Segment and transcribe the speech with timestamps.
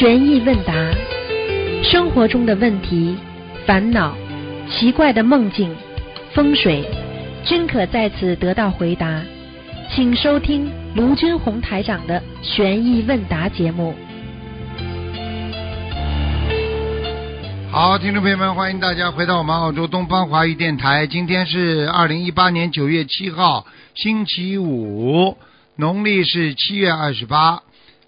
[0.00, 0.72] 悬疑问答，
[1.84, 3.18] 生活中的问题、
[3.66, 4.16] 烦恼、
[4.66, 5.76] 奇怪的梦境、
[6.32, 6.82] 风水，
[7.44, 9.20] 均可在此得到回答。
[9.90, 13.94] 请收听卢军红台长的悬疑问答节目。
[17.70, 21.06] 好，听众朋友们，欢迎大家回到我们澳洲东方华语电台。
[21.06, 25.36] 今天是二零一八年九月七号，星期五，
[25.76, 27.60] 农历是七月二十八。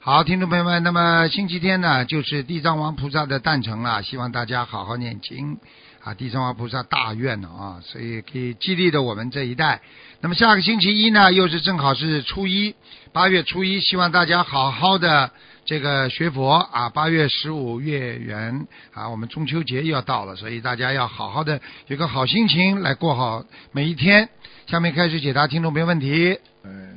[0.05, 5.61] 好，听众朋友们，那么星期天呢，就是地藏王菩萨的诞辰了，希望大家好好念经
[6.03, 6.13] 啊！
[6.13, 9.81] 地藏王菩萨大愿了啊，所以可以激励着我们这一代。
[10.21, 12.75] 那么下个星期一呢，又是正好是初一，
[13.13, 15.31] 八月初一，希望大家好好的
[15.65, 16.89] 这个学佛啊。
[16.89, 24.29] 八月十五月圆啊，我们中秋节又要到了，所以大家要好好的有个好心情来过好每一天。
[24.67, 26.41] 下面开始解答听众朋友问题。
[26.65, 26.97] 嗯，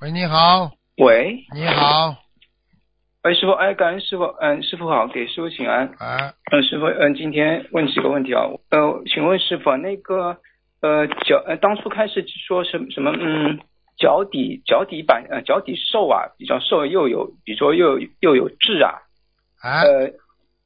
[0.00, 2.16] 喂，你好，喂，你好，
[3.22, 5.86] 哎，师傅，哎，感恩师傅，嗯，师傅好，给师傅请安。
[5.98, 10.36] 啊，嗯，师傅，嗯，今天问几个问题啊，呃，请问师傅，那个，
[10.82, 13.58] 呃，脚，呃，当初开始说什么什么，嗯，
[13.96, 19.00] 脚底脚底板，呃，脚底瘦啊，比较瘦又有，比如说又又有痣啊，
[19.62, 20.10] 啊，呃，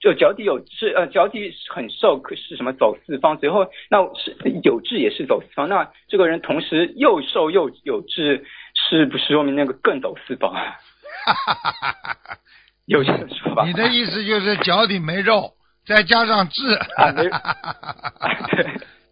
[0.00, 8.44] 就脚底有痣，呃，脚底很瘦，可是什么走四方，随后那是有痣也是走四方，那这个人同时又瘦又有痣，
[8.76, 10.76] 是不是说明那个更走四方啊？
[11.24, 12.38] 哈哈哈哈哈哈。
[12.86, 13.64] 有这个说法？
[13.64, 15.54] 你的意思就是脚底没肉，
[15.86, 18.66] 再加上痣，啊没对，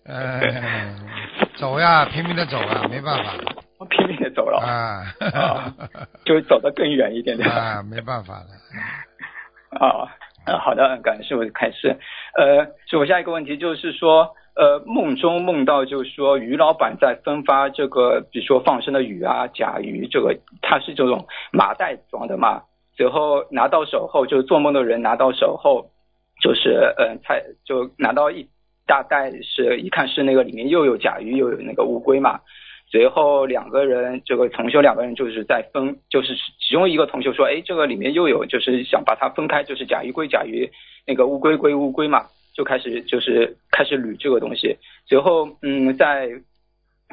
[0.07, 0.95] 呃，
[1.59, 3.33] 走呀，拼命的走啊，没办法
[3.79, 5.03] 我拼命的走了，啊，
[5.35, 5.75] 啊
[6.25, 7.51] 就走得更远一点点。
[7.51, 8.47] 啊，没办法了，
[9.81, 10.07] 啊，
[10.47, 11.99] 呃好的，感谢师傅开始。
[12.39, 22.63] 呃，师傅下一个问题就是说，呃，梦中梦到就是说于老板在分发这个，比如说放生的鱼啊、甲鱼，这个它是这种麻袋装的嘛，
[22.97, 25.91] 随后拿到手后，就是做梦的人拿到手后，
[26.41, 28.47] 就是呃，才就拿到一
[28.87, 32.41] 大袋是，一看是那个里面又有甲鱼又有那个乌龟嘛。
[32.87, 40.71] 随后两个人，这个同修两个人就是在分，就是其中一个同修说，哎，这个里面又有，就是想把它分开，就是甲鱼归甲鱼，
[41.05, 44.77] 那个乌龟归乌龟嘛，就开始就是开始捋这个东西。
[45.07, 46.29] 随后，嗯，在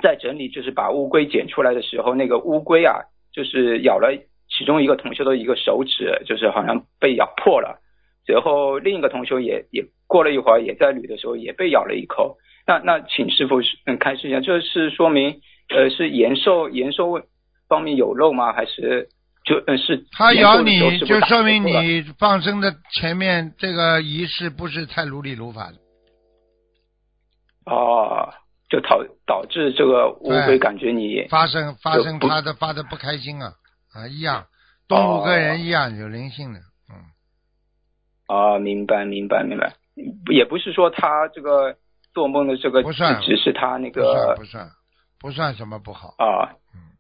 [0.02, 3.02] 在整理，就是把乌龟捡出来的时候，那个乌龟啊，
[3.34, 4.16] 就是咬了
[4.50, 7.81] 其中一个同学的一个手指，就是好像被咬破了。
[8.25, 12.38] 随后另一个同学也也过了一会儿，也在捋的时候也被咬了一口。
[12.68, 17.22] 那那请师傅嗯开示一下，这是说明呃是延寿延寿
[17.68, 18.53] 方面有漏吗？
[18.53, 19.09] 还是
[19.44, 25.78] 就嗯是他咬你就说明你放生的前面这个仪式不是太如理如法的，
[27.66, 28.34] 哦，
[28.69, 33.53] 就导导致这个乌龟感觉你发生发生不他的发的不开心啊
[33.94, 34.46] 啊一样，
[34.88, 36.59] 动物跟人一样有灵性的，
[36.90, 36.96] 嗯，
[38.28, 39.73] 啊，明白明白明白，
[40.31, 41.75] 也不是说他这个
[42.13, 44.69] 做梦的这个不算只是他那不算个不算
[45.19, 46.91] 不算什么不好，啊嗯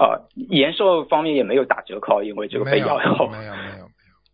[0.00, 0.16] 啊
[0.48, 3.84] 延寿方面也没有打折扣，因为这个被没有咬后没有没有没有，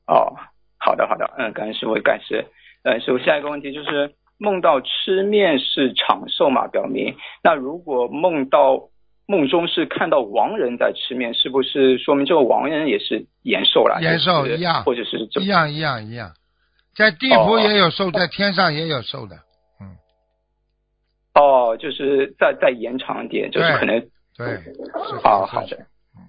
[0.06, 0.32] 哦，
[0.78, 2.47] 好的好的，嗯，感谢师傅感谢。
[2.84, 6.69] 呃，师傅下一个问题就是梦到吃面是长寿嘛？
[6.69, 8.78] 表明那如果梦到
[9.26, 13.99] 梦中是看到亡人在吃面，是不是说明这个亡人也是延寿了？
[14.00, 16.31] 延寿一样或者是这一样一样一样，
[16.94, 19.34] 在地府哦也有寿，在天上也有寿的，
[19.81, 19.99] 嗯，
[21.34, 24.00] 哦，就是再再延长一点，就是可能
[24.36, 24.47] 对，
[25.08, 25.76] 是哦，好的
[26.16, 26.22] 嗯。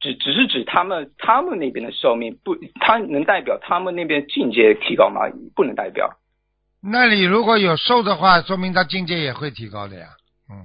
[0.00, 5.22] 只只是指他们他们那边的寿命不，它能代表他们那边境界提高吗？
[5.56, 6.18] 不能代表。
[6.80, 10.06] 那里如果有寿的话，说明他境界也会提高的呀。
[10.48, 10.64] 嗯，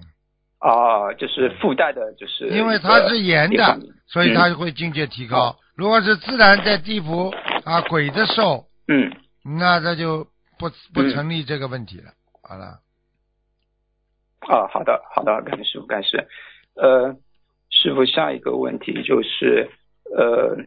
[0.59, 5.57] 啊，就是附带的，就是因为它是延的，所以它会境界提高。
[5.75, 7.33] 如果是自然在地府
[7.65, 9.11] 啊鬼的寿，嗯
[9.43, 10.27] 那这就
[10.59, 12.11] 不不嗯成立这个问题了。
[12.43, 12.79] 好了，
[14.41, 16.27] 啊，好的，好的，感谢师傅，感谢。
[16.75, 17.15] 呃，
[17.69, 19.69] 师傅，下一个问题就是，
[20.15, 20.57] 呃，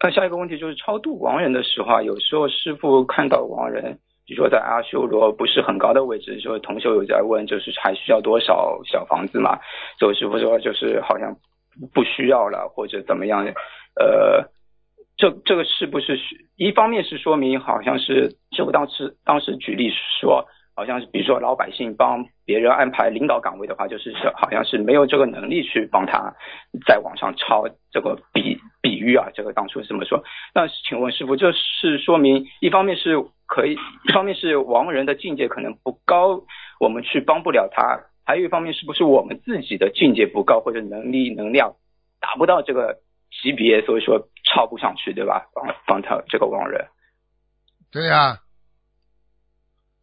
[0.00, 9.58] 那下一个问题就是超度亡人的时候啊，有时候师傅看到亡人，比如说在阿修罗不是很高的位置，就是同修有在问，就是还需要多少小房子嘛？
[9.98, 11.34] 所以师傅说就是好像
[11.92, 13.44] 不需要了，或者怎么样？
[13.96, 14.48] 呃，
[15.16, 16.16] 这这个是不是
[16.56, 19.90] 一方面是说明好像是师傅当时当时举例
[20.20, 20.46] 说。
[20.76, 26.34] 好像是比如说老百姓帮别人安排领导岗位的话，就是是好像是没有这个能力去帮他
[26.86, 30.22] 在网上抄这个比比喻啊，这个当初是这么说。
[30.54, 33.72] 那请问师傅，这是说明一方面是可以，
[34.04, 36.42] 一方面是亡人的境界可能不高，
[36.78, 41.74] 我们去帮不了他；还有一方面是不是我们自己的境界不高，或者能力能量
[42.20, 42.98] 达不到这个
[43.42, 45.46] 级别，所以说超不上去，对吧？
[45.54, 46.86] 帮帮他这个亡人。
[47.90, 48.40] 对呀，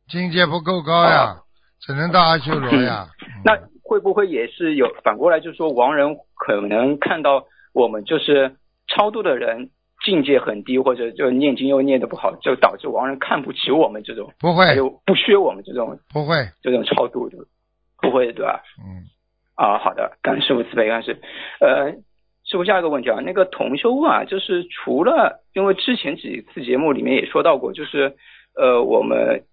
[0.08, 1.36] 境界不够高呀，
[1.80, 3.08] 只能到阿修罗呀。
[3.44, 8.56] 那会不会也是有反过来，就是说亡人可能看到我们就是
[8.88, 9.70] 超度的人
[10.06, 17.38] 境界很低，或者就念经又念的不好，就导致亡人看不起我们这种，不会，就不削我们这种，不会这种超度的，
[18.02, 18.62] 不会对吧？
[18.80, 19.04] 嗯。
[19.56, 21.14] 啊，好的，感谢师傅慈悲，感谢。
[21.60, 21.92] 呃，
[22.44, 28.16] 师傅下一个问题啊，那个同修啊，就是除了因为之前几次节目里面也说到过，就是
[28.56, 29.44] 呃我们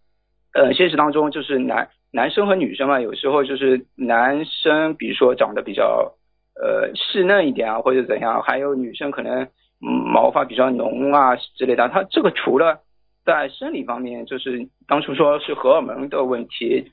[0.54, 6.12] 呃现实当中就是男男生和女生嘛，有时候就是男生比如说长得比较
[6.60, 9.46] 呃细嫩一点啊，或者怎样，还有女生可能
[9.78, 12.80] 毛发比较浓啊之类的，他这个除了
[13.24, 16.90] 在生理方面，就是当初说是荷尔蒙的问题。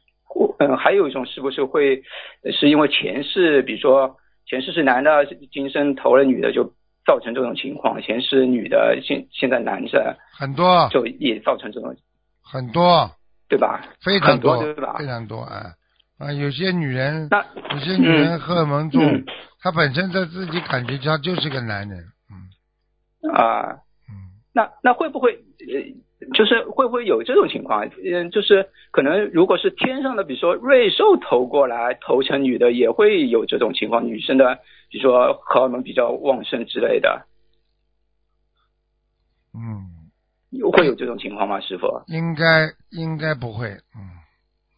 [0.59, 2.01] 嗯，还有一种是不是会
[2.51, 4.15] 是因为前世，比如说
[4.45, 6.63] 前世是男的，今生投了女的，就
[7.05, 11.95] 造成这种情况；前世女的，现现在男的很多，就也造成这种
[12.43, 13.09] 很多，
[13.47, 13.81] 对吧？
[14.01, 14.95] 非常多，对吧？
[14.97, 15.73] 非常多啊
[16.17, 16.31] 啊！
[16.31, 19.01] 有些女人，那有些女人荷尔蒙重，
[19.61, 23.77] 她本身她自己感觉她就是个男人，嗯啊，
[24.09, 26.03] 嗯，那那会不会呃？
[26.33, 27.85] 就是会不会有这种情况？
[28.03, 34.07] 嗯，就是可能如果是天上的，比如说瑞兽投过来投成女的，也会有这种情况。
[34.07, 34.55] 女生的，
[34.89, 37.27] 比如说荷尔蒙比较旺盛之类的。
[39.53, 39.85] 嗯，
[40.71, 41.87] 会有这种情况吗，师傅？
[42.07, 43.99] 应该应该不会，嗯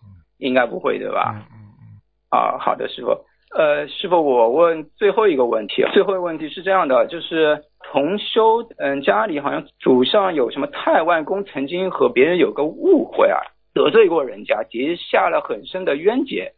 [0.01, 0.05] 嗯，
[0.37, 1.35] 应该不会对吧？
[1.35, 1.85] 嗯嗯嗯。
[2.29, 3.09] 啊，好的，师傅。
[3.55, 5.83] 呃，师傅，我问最后一个问题。
[5.93, 13.41] 最后一个问题是这样的，就是同修，嗯，家里好像祖上有什么太外公曾经和别人有个误会啊，
[13.73, 16.53] 得罪过人家，结下了很深的冤结。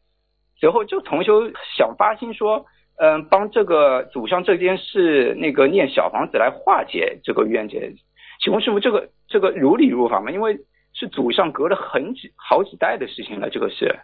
[0.60, 2.66] 随后就同修想发心说，
[2.98, 7.94] 嗯，帮这个祖上这件事，那个念小房子来化解这个冤结。
[8.42, 10.32] 请问师傅，这个这个如理如法吗？
[10.32, 10.58] 因为
[10.94, 14.00] 是祖上隔了很几好几代的事情了，这个是。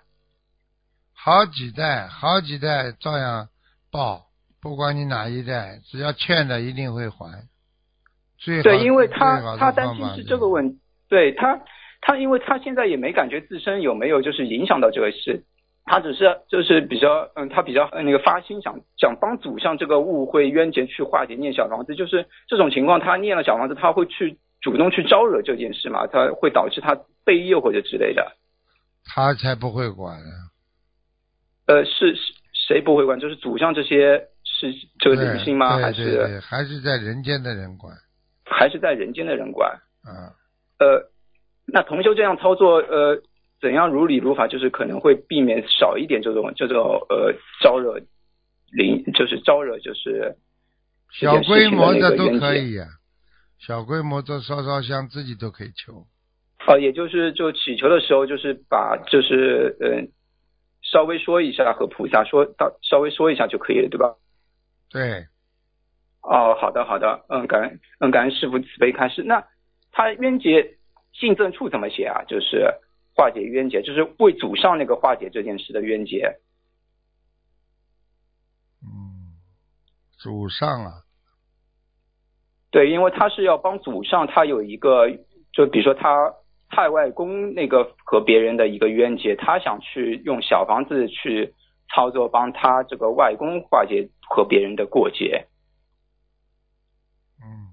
[1.14, 3.50] 好几代，好几代照样
[3.92, 4.28] 报，
[4.62, 7.48] 不管你哪一代，只要欠的一定会还。
[8.38, 10.80] 最对，因为他他担心是这个问，
[11.10, 11.60] 对他
[12.02, 15.44] 他因为他现在也没感觉自身有没有就是影响到这个事，
[15.88, 26.96] 他只是就是比较嗯，他比较那个发心想想帮祖上这个误会冤结去化解，念小房子，就是这种情况，他念了小房子，他会去主动去招惹这件事嘛，他会导致他
[27.26, 28.34] 被诱或者之类的。
[29.06, 30.32] 他才不会管呢。
[31.68, 32.16] 呃，是
[32.54, 33.20] 谁不会管？
[33.20, 35.78] 就是祖上这些是这个灵性吗？
[35.78, 37.96] 还是还是在人间的人管？
[38.46, 39.72] 还是在人间的人管？
[40.04, 40.32] 啊，
[40.80, 41.12] 呃，
[41.66, 43.22] 那同修这样操作，呃，
[43.62, 44.48] 怎样如理如法？
[44.48, 48.00] 就是可能会避免少一点这种这种呃招惹
[48.72, 50.36] 灵，就是招惹就是
[51.12, 52.86] 小规模的都可以呀，
[53.60, 56.06] 小规模的烧烧香自己都可以求。
[56.68, 60.10] 哦，也就是就祈求的时候，就是把就是嗯。
[60.90, 64.16] 稍微说一下和菩萨说到，稍微说一下就可以了，对吧？
[64.90, 65.26] 对。
[66.22, 69.22] 哦，好的，好的，嗯，感恩，嗯，感恩师傅慈悲开示。
[69.22, 69.44] 那
[69.92, 70.78] 他冤结
[71.12, 72.24] 信赠处怎么写啊？
[72.26, 72.72] 就是
[73.18, 76.40] 化解冤结，就是为祖上那个化解这件事的冤结。
[78.82, 79.36] 嗯，
[80.18, 80.92] 祖上啊。
[82.72, 85.10] 对，因为他是要帮祖上，他有一个，
[85.52, 86.34] 就比如说他。
[86.70, 91.54] 太外公那个和别人的一个冤结，他想去用小房子去
[91.96, 95.48] 操作，帮他这个外公化解和别人的过节。
[97.42, 97.72] 嗯，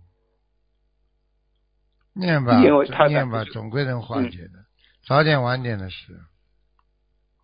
[2.13, 4.64] 念吧，因为他念吧，总归能化解的，
[5.07, 6.13] 早点晚点的事，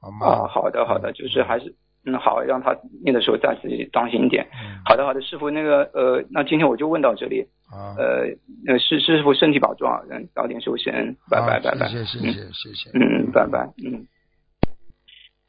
[0.00, 0.26] 好吗？
[0.26, 1.74] 啊，好的，好的，就是还是。
[2.06, 2.74] 嗯，好，让他
[3.04, 4.48] 念的时候再次当心一点。
[4.86, 7.46] 好的，好的，师傅，那个呃，那今天我就问到这里。
[7.70, 7.92] 啊。
[7.98, 8.24] 呃，
[8.66, 10.90] 呃，师师傅身体保重啊，嗯，早点休息，
[11.28, 11.88] 拜拜拜拜。
[11.90, 12.90] 谢谢谢谢谢谢。
[12.94, 14.06] 嗯，拜拜嗯。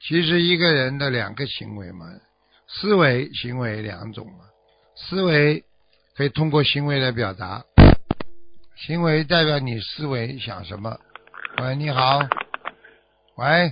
[0.01, 2.05] 其实一个人的两个行为嘛，
[2.67, 4.43] 思维行为两种嘛，
[4.97, 5.63] 思维
[6.17, 7.63] 可以通过行为来表达，
[8.75, 10.99] 行为代表你思维想什么。
[11.61, 12.19] 喂，你好。
[13.37, 13.71] 喂。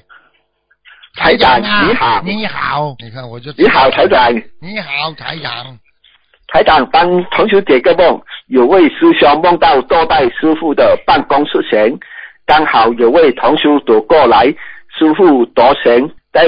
[1.15, 1.65] 台长你
[1.96, 4.31] 好，你好，你看我就你好台长，
[4.62, 5.75] 你好台长，
[6.48, 11.91] 台长帮同学解个梦，有位师兄梦到坐在师傅的办公室前，
[12.46, 14.46] 刚好有位同学走过来，
[14.96, 16.48] 师傅夺神，在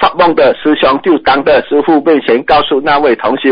[0.00, 3.50] 发梦的师兄就当着师傅面前告诉那位同学，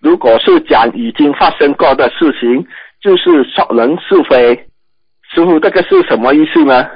[0.00, 2.66] 如果是讲已经发生过的事情，
[3.00, 4.66] 就是说人是非，
[5.34, 6.86] 师傅这个是什么意思呢？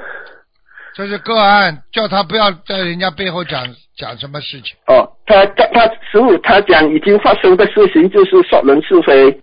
[0.95, 3.63] 这是个案，叫他不要在人家背后讲
[3.95, 4.75] 讲什么事情。
[4.87, 9.41] 哦，他他他师傅他讲已经发生的事情就是说人是非，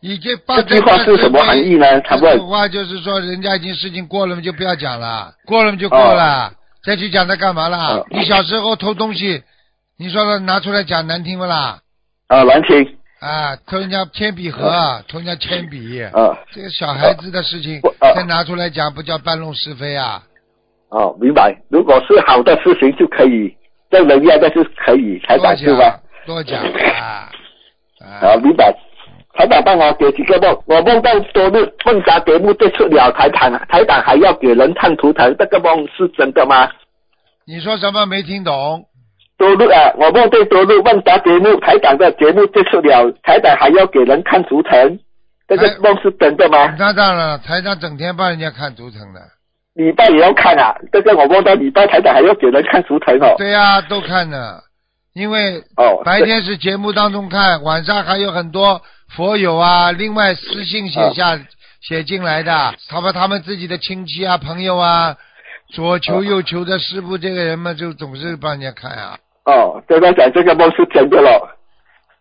[0.00, 2.00] 已经把这句话是什么含义呢？
[2.02, 2.44] 他问这句。
[2.44, 6.52] 话就是说，人家已经事情过了嘛，就不要讲了，过了嘛就过了，
[6.84, 7.94] 再去讲他干嘛啦？
[7.94, 9.42] 哦你小时候偷东西，
[9.98, 11.80] 你说他拿出来讲难听不啦？
[12.28, 20.20] 啊，难听啊，偷人家铅笔盒，啊偷人家铅笔，啊这个小孩子的事情我啊再拿出来讲，不叫搬弄是非啊？
[20.88, 21.56] 哦，明白。
[21.68, 23.56] 如果是好的事情就可以，
[23.90, 26.00] 正能量的就可以，台多长是吧？
[26.26, 27.30] 多讲啊
[28.00, 28.36] 啊，啊！
[28.42, 28.74] 明白。
[29.34, 36.68] 台长帮我给几个梦，我梦到多日问答节目结束了，台长台长还要给人看图腾，这个梦是真的吗？
[37.46, 38.84] 你说什么没听懂？
[39.42, 45.00] 多日啊，我梦见多日问答节目，台长的节目结束了，台长还要给人看图腾，
[45.48, 46.76] 这个哎梦是真的吗？
[46.78, 49.20] 那当然了，台长整天帮人家看图腾的。
[49.74, 53.34] 礼拜也要看啊，这个我梦到礼拜台长还要给人看图腾哦。
[53.36, 54.60] 对呀、都看呢。
[55.14, 58.80] 因为哦，白天是节目当中看，晚上还有很多
[59.16, 61.38] 佛友啊，另外私信写下、
[61.82, 65.16] 写进来的，他把他们自己的亲戚啊、朋友啊，
[65.70, 69.18] 左求右求的师傅这个人嘛，就总是帮人家看啊。
[69.44, 71.48] 哦，对台长，这个梦是真的咯。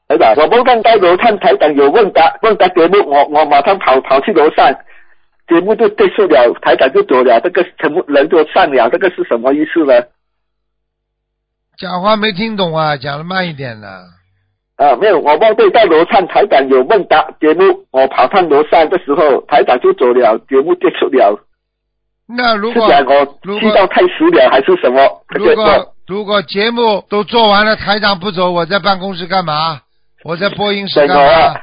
[0.08, 4.74] 台长，我梦到在楼上台长有问答问答节目，我我马上跑跑去楼上，
[5.48, 9.94] 节目就结束了，台长就走了，这个全部人都散了，这个是什么意思呢？
[11.78, 13.88] 讲话没听懂啊，讲的慢一点呢。
[14.76, 21.40] 啊，没有，我梦对在楼上台长有问答节目，我跑上楼上的时候，台长就走了，节目结束了，
[22.28, 25.24] 那如果是讲我如果去到太迟了还是什么？
[25.30, 29.80] 如果如果节目都做完了，台长不走，我在办公室干嘛？
[30.26, 31.56] 我在播音室等干嘛我啊？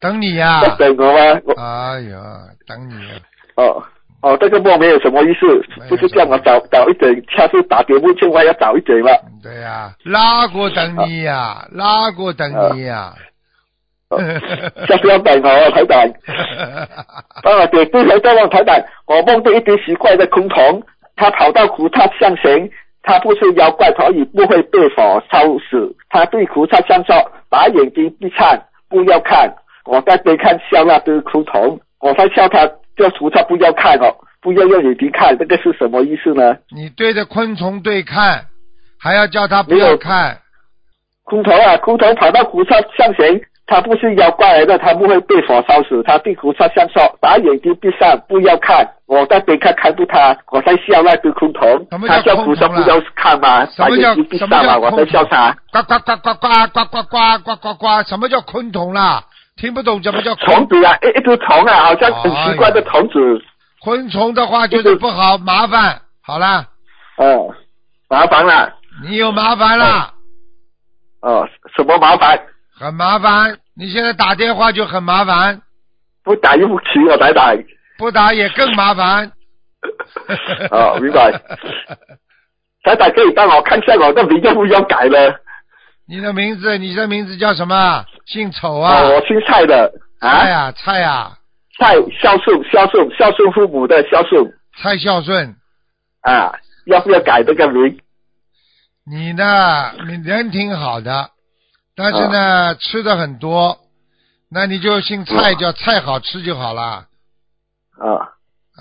[0.00, 1.40] 等你呀、要等我吗？
[1.44, 2.18] 我哎呀，
[2.66, 3.20] 等你啊！
[3.56, 3.82] 哦
[4.22, 5.44] 哦，这个梦没有什么意思
[5.76, 9.10] 没有，不是叫我早早一点，下次打节目千万要早一点嘛。
[9.42, 13.12] 对呀、拉过等你呀、拉过等你呀、
[14.08, 14.18] 哦
[14.88, 16.10] 下次要等我，台长。
[17.42, 20.82] 帮我给对头再问台长，我梦到一堆奇怪的昆虫，
[21.16, 22.70] 他跑到菩萨像前，
[23.02, 25.96] 它不是妖怪，所以不会被火烧死。
[26.08, 27.14] 他对菩萨像说
[27.48, 29.54] ：“把眼睛闭上，不要看。”
[29.86, 32.66] 我在边看笑那只昆虫，我在笑他，
[32.96, 36.56] 叫菩萨不要看哦，不要用眼睛看，这个是什么意思呢？
[36.70, 38.44] 你对着昆虫对看，
[38.98, 40.38] 还要叫他不要看。
[41.24, 46.02] 昆虫啊，昆虫跑到菩萨像前，它不是妖怪来的，他不会被火烧死。
[46.02, 55.56] 他对菩萨像说：“把眼睛闭上，不要看。”我在边看看不他，我在笑那只昆虫什么，叫它叫菩萨不要看嘛，把眼睛闭上嘛，我在笑他。
[55.72, 57.86] 呱呱呱呱呱呱呱呱呱呱呱！
[58.08, 59.22] 什么叫昆虫啦？
[59.56, 63.40] 听不懂什么叫虫子啊，一一只虫啊，好像很奇怪的虫子，
[63.84, 66.00] 昆虫的话就是不好，麻烦。
[66.22, 66.66] 好啦，
[67.18, 67.50] 嗯，
[68.08, 68.72] 麻烦了，
[69.08, 70.10] 你有麻烦啦，
[71.22, 71.46] 哦，
[71.76, 72.40] 什么麻烦？
[72.80, 73.58] 很麻烦。
[73.76, 75.60] 你现在打电话就很麻烦，
[76.24, 77.54] 不打又不起，我才打。
[77.98, 79.30] 不打也更麻烦。
[80.70, 81.30] 哦明白
[82.82, 85.34] 台长可以帮我看一下我的名要不要改了？
[86.08, 88.04] 你的名字，你的名字叫什么？
[88.26, 89.00] 姓丑啊？
[89.02, 91.32] 哦，我姓蔡的蔡啊，呀，蔡呀，
[91.78, 94.44] 蔡孝顺，孝顺，孝顺父母的孝顺
[94.82, 95.54] 蔡孝顺。
[96.22, 96.52] 啊，
[96.86, 97.98] 要不要改这个名？
[99.06, 101.30] 你呢，你人挺好的，
[102.02, 103.78] 但是呢，吃的很多，
[104.50, 107.06] 那你就姓蔡，哦叫蔡好吃就好了
[107.98, 108.32] 啊，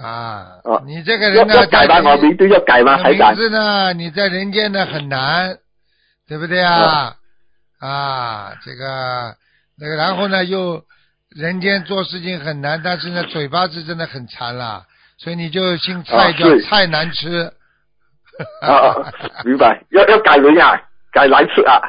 [0.01, 0.81] 啊哦。
[0.85, 2.01] 你这个人呢，要改吗？
[2.01, 2.95] 在我名字要改吗？
[2.95, 3.37] 你的台长名？
[3.37, 5.57] 字呢，你在人间呢很难，
[6.27, 7.15] 对不对啊？
[7.79, 9.35] 啊，这个
[9.77, 10.81] 那个，然后呢又
[11.29, 14.85] 人间做事情很难，但是呢嘴巴是真的很馋了，
[15.17, 17.51] 所以你就姓蔡，叫啊是菜难吃。
[18.61, 19.83] 啊啊，明白。
[19.91, 20.79] 要要改名啊，
[21.11, 21.81] 改难吃啊。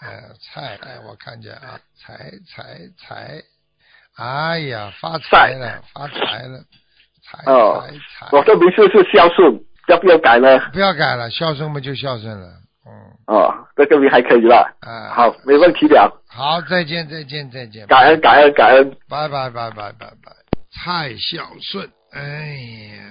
[0.00, 3.42] 呃， 菜，哎，我看见啊，财财财，
[4.16, 6.64] 哎呀，发财了，发财了，
[7.22, 10.58] 财哦财财，我的名字是孝顺，要不要改呢？
[10.72, 12.48] 不要改了，孝顺嘛就孝顺了，
[12.86, 12.90] 嗯，
[13.26, 14.76] 哦，这个名还可以了。
[14.80, 16.22] 啊，好，没问题了。
[16.28, 18.96] 好，再见，再见，再见，感恩感恩感恩。
[19.08, 20.32] 拜拜拜拜拜拜。
[20.70, 22.20] 蔡孝顺，哎
[22.96, 23.02] 呀，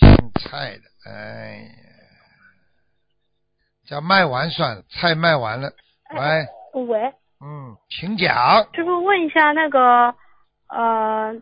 [0.00, 1.83] 姓蔡的，哎呀，
[3.86, 5.70] 叫卖完算了，菜卖完了。
[6.14, 8.66] 喂，喂，嗯，请讲。
[8.74, 10.14] 师傅问一下那个
[10.68, 11.34] 呃，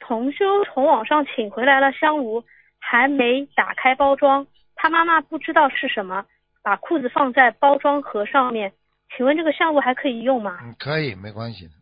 [0.00, 2.44] 同修从网上请回来了香炉，
[2.78, 6.24] 还没打开包装，他妈妈不知道是什么，
[6.62, 8.72] 把裤子放在包装盒上面，
[9.16, 10.58] 请问这个香炉还可以用吗？
[10.62, 11.72] 嗯，可以，没关系的。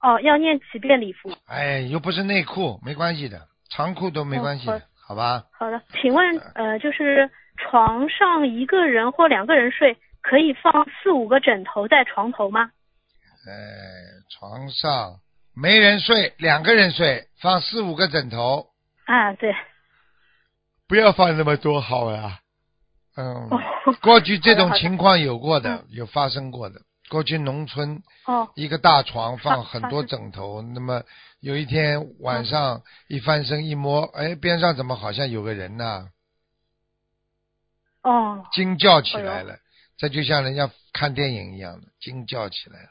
[0.00, 1.32] 哦，要念几遍礼服？
[1.46, 5.44] 哎，又不是内裤，没关系的，长裤都没关系的，哦好吧？
[5.58, 12.70] 好的，请问呃，就是床上一个人或两个人睡，可以放四五个枕头在床头吗？
[13.46, 13.52] 哎，
[14.30, 15.20] 床上
[15.54, 18.66] 没人睡，两个人睡，放四五个枕头，
[19.06, 19.54] 啊，对，
[20.88, 22.38] 不要放那么多好呀。
[23.16, 23.60] 嗯，哦，
[24.02, 26.80] 过去这种情况有过的 嗯，有发生过的。
[27.10, 31.02] 过去农村哦，一个大床放很多枕头，那么
[31.40, 36.08] 有一天晚上一翻身一摸，哎，边上怎么好像有个人呢？
[38.04, 39.56] 哦，惊叫起来哎了，
[39.98, 42.88] 这就像人家看电影一样的，惊叫起来了，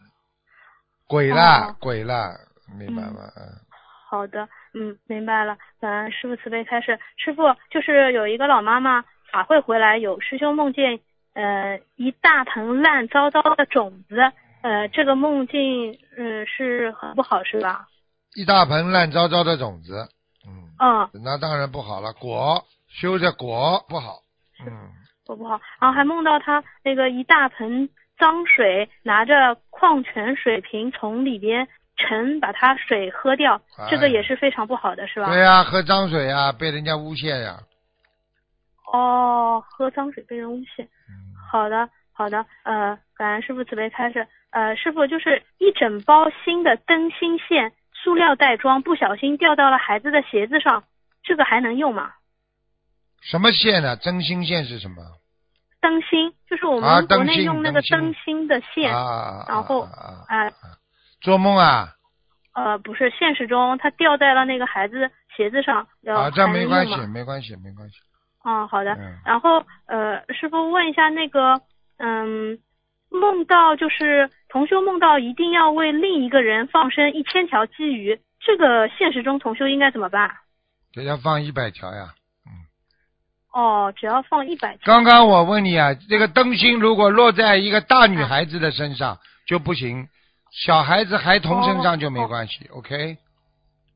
[1.08, 2.36] 鬼啦，哦鬼啦，
[2.78, 3.20] 明白吗？
[3.38, 3.42] 嗯，
[4.10, 5.56] 好的，嗯，明白了。
[5.82, 11.00] 嗯，师傅慈悲开示，师傅就是有一个老妈妈法会回来，有师兄梦见
[11.34, 14.16] 呃一大盆烂糟糟的种子，
[14.62, 17.88] 呃，这个梦境嗯是很不好是吧？
[18.36, 20.08] 一大盆烂糟糟的种子，
[20.48, 24.22] 嗯，嗯，那当然不好了，果修着果不好，
[24.66, 24.90] 嗯，
[25.26, 25.60] 不不好。
[25.80, 35.30] 然后还梦到他那个一大盆脏水，拿着矿泉水瓶从里边盛，把他水喝掉，这个哎也是非常不好的是吧？
[35.30, 37.58] 对呀、喝脏水呀、被人家诬陷呀、
[38.92, 40.86] 哦，喝脏水被人诬陷。
[40.86, 44.28] 嗯，好的，好的，呃，感恩师傅慈悲开示。
[44.52, 50.84] 呃，师傅就是一整包新的灯芯线，塑料袋装，不小心掉到了孩子的鞋子上，
[51.24, 52.12] 这个还能用吗？
[53.24, 55.02] 什么线呢、灯芯线是什么？
[55.82, 60.48] 灯芯就是我啊们国内用那个灯芯的线，啊，然后啊
[61.20, 61.90] 做梦啊
[62.54, 67.96] 呃，不是，现实中它掉在了那个孩子鞋子上，要啊，这还能没关系，没关系，没关系。
[68.46, 68.94] 嗯，好的。
[68.94, 71.62] 嗯然后呃，师傅问一下那个，
[71.98, 72.60] 嗯，
[73.10, 80.30] 梦到就是同修梦到一定要为另一个人放生一千条鲫鱼，这个现实中同修应该怎么办？
[80.94, 82.14] 给他放一百条呀。
[83.54, 84.80] 哦，只要放一百条。
[84.84, 89.18] 刚刚我问你啊，这个灯芯如果落在一个大女孩子的身上
[89.48, 90.08] 就不行，
[90.52, 92.68] 小孩子孩童身上就没关系。
[92.72, 93.18] OK，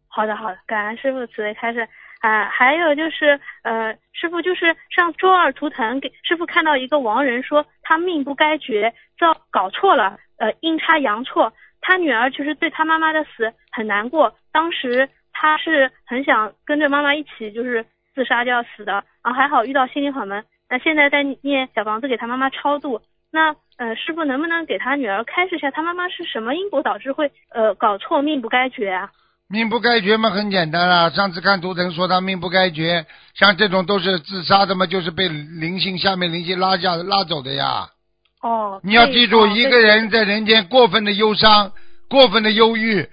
[0.08, 1.88] 好的，好的，感恩师傅慈悲开示。
[2.20, 11.54] 啊、还有就是，呃，师傅就是上周二图腾给师傅看到一个亡人说他命不该绝，造搞错了，呃，阴差阳错。
[11.80, 20.44] 他女儿就是对他妈妈的死很难过，当时他是很想跟着妈妈一起就是自杀就要死的，还好遇到心灵法门。
[20.70, 29.12] 那现在在念小房子给他妈妈超度，那呃，师傅能不能给他女儿开示一下，他妈妈是什么因果导致会呃搞错命不该绝啊？
[29.50, 31.10] 命不该绝嘛，很简单啦。
[31.10, 37.88] 上次看图腾说他命不该绝，像这种都是自杀的嘛，就是被灵性下面灵性拉下拉走的呀。
[38.42, 41.72] 哦，你要记住，一个人在人间过分的忧伤、
[42.10, 43.08] 过分的忧郁，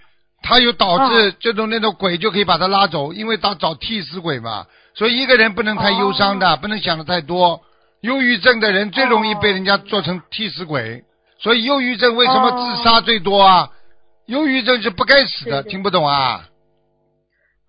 [0.45, 4.67] 他有导致哦这种那种鬼就可以把他拉走，因为他找替死鬼嘛。
[4.95, 7.63] 所以一个人不能太忧伤哦的，不能想的太多。
[8.03, 11.03] 忧郁症的人最容易被人家做成替死鬼，
[11.39, 13.71] 所以忧郁症为什么自杀最多啊？
[14.27, 16.45] 忧郁症是不该死的，听不懂啊？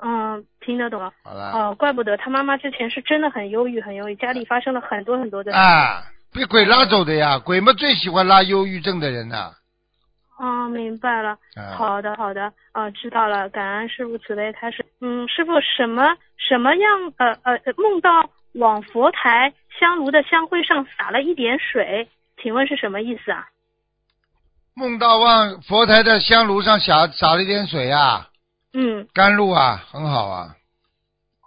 [0.03, 1.11] 嗯，听得懂了。
[1.23, 5.55] 好了，哦，怪不得他妈妈之前是真的很忧郁，很忧郁，家里发生了很多很多的。
[5.55, 9.51] 啊，被鬼拉走的呀，鬼们最喜欢拉忧郁症的人呐、
[10.37, 11.37] 哦，明白了。
[11.55, 11.75] 啊。
[11.77, 13.49] 好的，好的，啊，知道了。
[13.49, 14.85] 感恩师傅慈悲开始。
[15.01, 17.13] 嗯，师傅什么什么样？
[17.17, 22.09] 呃呃，呃梦到往佛台香炉的香灰上洒了一点水，
[22.41, 23.47] 请问是什么意思啊？
[24.75, 28.27] 梦到往佛台的香炉上洒洒了一点水啊，
[28.73, 30.55] 嗯，甘露啊，很好啊。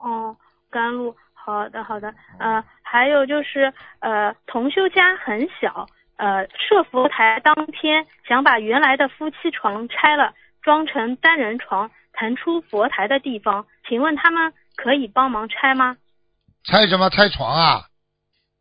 [0.01, 0.37] 哦，
[0.71, 1.15] 甘露。
[1.35, 2.15] 好的，好的。
[2.39, 5.87] 呃，还有就是，呃，同修家很小，
[6.19, 15.97] 呃，设佛台当天想把原来的夫妻床拆了，装成单人床，腾出佛台的地方，请问他们可以帮忙拆吗？
[16.65, 17.09] 拆什么？
[17.09, 17.85] 拆床啊？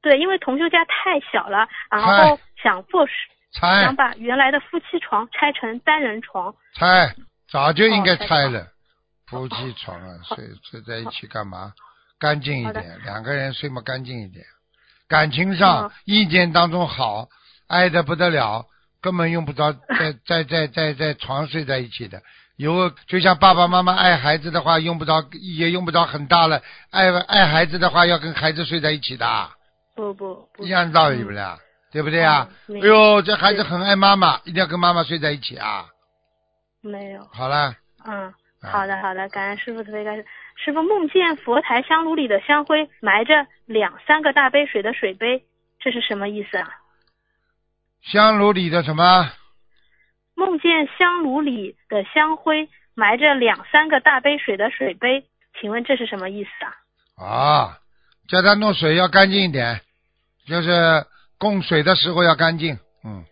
[0.01, 3.13] 对，因为同修家太小了，然后想做事，
[3.51, 6.55] 拆想把原来的夫妻床拆成单人床。
[6.75, 7.13] 拆，
[7.49, 8.67] 早就应该哦拆拆了。
[9.25, 11.73] 夫妻床啊，睡睡在一起干嘛？
[12.19, 14.45] 干净一点，两个人睡嘛干净一点。
[15.07, 17.27] 感情上嗯，意见当中好，
[17.67, 18.65] 爱的不得了，
[19.01, 22.21] 根本用不着在在在在在床睡在一起的。
[22.55, 26.61] 有就像爸爸妈妈爱孩子的话，用不着也用不着很大了。
[26.89, 29.49] 爱爱孩子的话，要跟孩子睡在一起的，
[29.95, 31.59] 不不不一，样道理不啦？
[31.91, 32.49] 对不对啊？
[32.67, 35.85] 嗯哎呦，这孩子对很爱妈妈，一定要跟妈妈睡在一起啊！
[36.81, 37.27] 没有。
[37.31, 37.75] 好了，
[38.05, 38.25] 嗯，
[38.61, 40.25] 啊好的好的，感恩师傅特别感谢。
[40.55, 45.43] 师傅梦见佛台香炉里的香灰埋着两三个大杯水的水杯，
[45.79, 46.67] 这是什么意思啊？
[48.01, 49.31] 香炉里的什么？
[50.35, 55.25] 梦见香炉里的香灰埋着两三个大杯水的水杯，
[55.59, 57.25] 请问这是什么意思啊？
[57.25, 57.77] 啊，
[58.27, 59.81] 叫他弄水要干净一点，
[60.45, 61.05] 就是
[61.39, 62.77] 供水的时候要干净。
[63.03, 63.25] 嗯，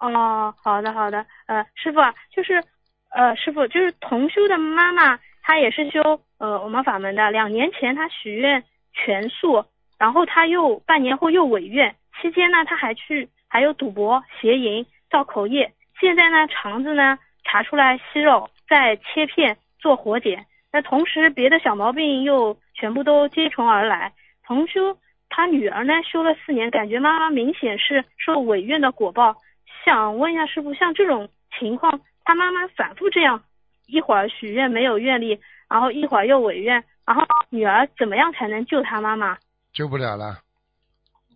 [0.00, 2.64] 哦，好的好的，呃，师傅啊，就是
[3.10, 9.66] 呃，师傅就是同修的妈妈，她也是修呃我们法门的，两年前她许愿全素，
[9.98, 24.12] 然后她又半年后又违愿，期间呢她还去还有赌博、邪淫、造口业，现在呢肠子呢查出来息肉，再切片做活检，那同时别的小毛病又全部都接踵而来。
[24.44, 24.96] 同修
[25.30, 29.36] 他女儿呢修了四年，感觉妈妈明显是受违愿的果报。
[29.84, 33.42] 想问一下师傅，像这种情况，他妈妈反复这样，
[33.86, 39.38] 一会儿许愿没有愿力，然后一会儿又违愿，然后女儿怎么样才能救他妈妈？
[39.72, 40.38] 救不了了，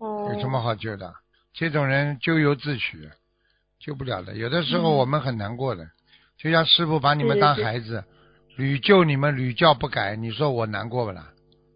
[0.00, 1.14] 哦，有什么好救的？
[1.54, 3.10] 这种人咎由自取，
[3.78, 4.34] 救不了的。
[4.34, 5.86] 有的时候嗯我们很难过的，
[6.38, 8.04] 就像师傅把你们当孩子，
[8.56, 11.28] 屡救你们屡教不改，你说我难过不啦？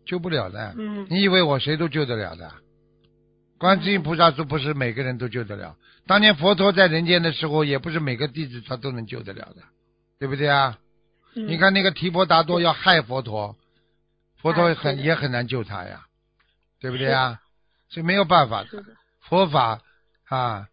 [0.06, 0.74] 救不了的。
[0.78, 2.52] 嗯你以为我谁都救得了的？
[3.58, 5.76] 观世音菩萨说不是每个人都救得了。
[6.06, 9.62] 当年佛陀在人间的时候，也不是每个弟子他都能救得了的，
[10.18, 10.78] 对不对啊？
[11.34, 13.56] 嗯你看那个提婆达多要害佛陀，
[14.40, 16.06] 佛陀哎很也很难救他呀，
[16.80, 17.40] 对不对啊？
[17.90, 18.70] 所以没有办法的。
[18.70, 18.84] 的，
[19.28, 19.80] 佛法
[20.28, 20.68] 啊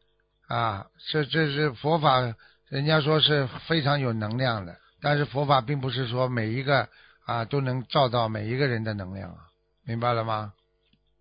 [0.47, 2.21] 啊，这这是佛法，
[2.69, 6.87] 人家说是非常有能量的，但是佛法并不是说每一个
[7.25, 9.37] 啊都能照到每一个人的能量啊，
[9.85, 10.53] 明白了吗？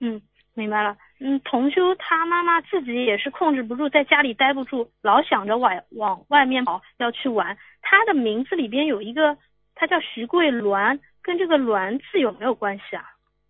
[0.01, 0.21] 嗯，
[0.55, 0.97] 明白了。
[1.21, 7.57] 嗯，同修他妈妈自己也是控制不住，在家里待不住，老想着往往外面跑，要去玩。
[7.81, 9.38] 他的名字里边有一个，
[9.75, 13.05] 他叫徐桂鸾，跟这个鸾字有没有关系啊？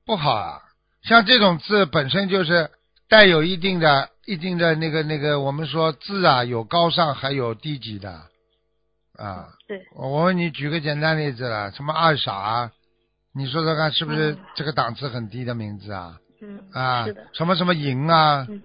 [0.05, 0.61] 不好啊，
[1.03, 2.71] 像这种字本身就是
[3.13, 8.11] 带有一定的、一定的那个、那个，我们说字啊，有高尚还有低级的
[9.19, 9.49] 啊。
[9.69, 12.73] 对，我我问你，举个简单例子了，什么二傻啊？
[13.35, 16.19] 你说说看，是不是嗯这个档次很低的名字啊？
[16.41, 18.63] 嗯，啊什么什么赢啊，嗯，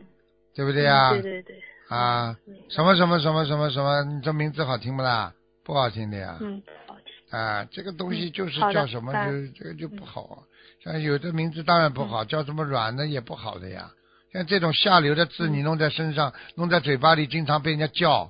[0.55, 1.12] 对不对呀？
[1.12, 5.33] 对对对，啊，嗯什么什么什么什么什么，你这名字好听不啦？
[5.65, 6.38] 不好听的呀。
[6.39, 10.39] 嗯，好听，啊，这个东西就是叫什么，嗯就这个就不好啊。
[10.81, 13.91] 像有的名字当然不好，叫什么软的也不好的呀。
[14.38, 18.30] 像这种下流的字，嗯你弄在身上，弄在嘴巴里，经常被人家叫，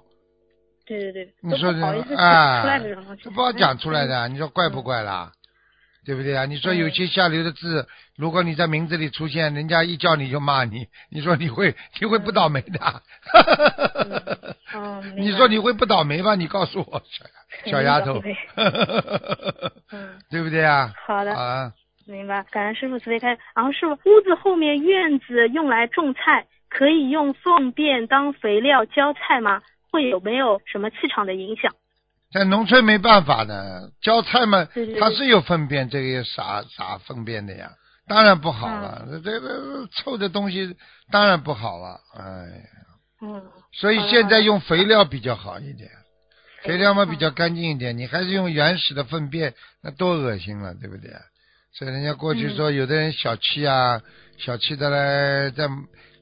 [0.85, 1.79] 对对对，你说这
[2.15, 2.63] 啊
[3.35, 4.07] 不好讲出来嗯。
[4.07, 5.33] 的，你说怪不怪啦？
[6.05, 6.45] 对不对啊？
[6.45, 13.01] 你说嗯有些下流的字，如果你在名字里出现，人家一叫你就骂你，你说你会你会不倒霉的？
[14.73, 16.35] 嗯， 明白你说你会不倒霉吧？
[16.35, 17.03] 你告诉我，
[17.65, 18.21] 小小丫头
[20.31, 20.93] 对不对啊？
[21.05, 21.73] 好的，啊，
[22.07, 22.43] 明白。
[22.49, 23.41] 感恩师傅慈悲开示。
[23.55, 29.61] 然后师傅，屋子后面院子用来种菜，可以用粪便当肥料浇菜吗？
[29.91, 31.73] 会有没有什么气场的影响？
[32.31, 37.71] 在农村没办法的，浇菜嘛对对，对它是有粪便，这个有啥啥粪便的呀，
[38.05, 39.05] 当然不好了。
[39.07, 40.75] 嗯这个臭的东西
[41.09, 42.69] 当然不好了，哎呀，
[43.21, 43.41] 嗯，
[43.71, 45.89] 所以现在用肥料比较好一点，
[46.63, 51.09] 肥料嘛嗯比较干净一点，你还是用原始的粪便，那多恶心了，对不对？
[51.77, 54.01] 所以人家过去说，有的人小气啊，
[54.39, 55.69] 小气的嘞，在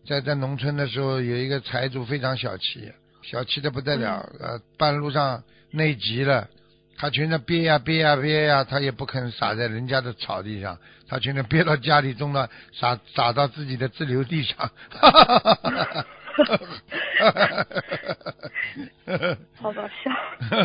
[0.05, 2.91] 在在农村的时候，有一个财主非常小气，
[3.23, 5.41] 小气的不得了，呃，半路上
[5.71, 6.49] 内急了。
[6.97, 14.69] 他全在憋呀憋呀憋呀，他也不肯撒在人家的草地上，他全在憋到家里种了，撒撒到自己的自留地上。
[19.61, 20.11] 好搞笑。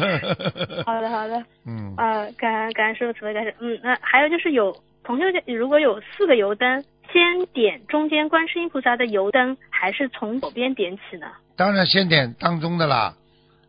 [0.84, 3.54] 好的好的，嗯，呃，感恩感恩师傅慈悲开示。
[3.60, 11.26] 嗯，那还有就是有同修家如果有四个油灯，先点中间观世音菩萨的油灯，还是从左边点起呢？
[11.56, 13.14] 当然先点当中的啦。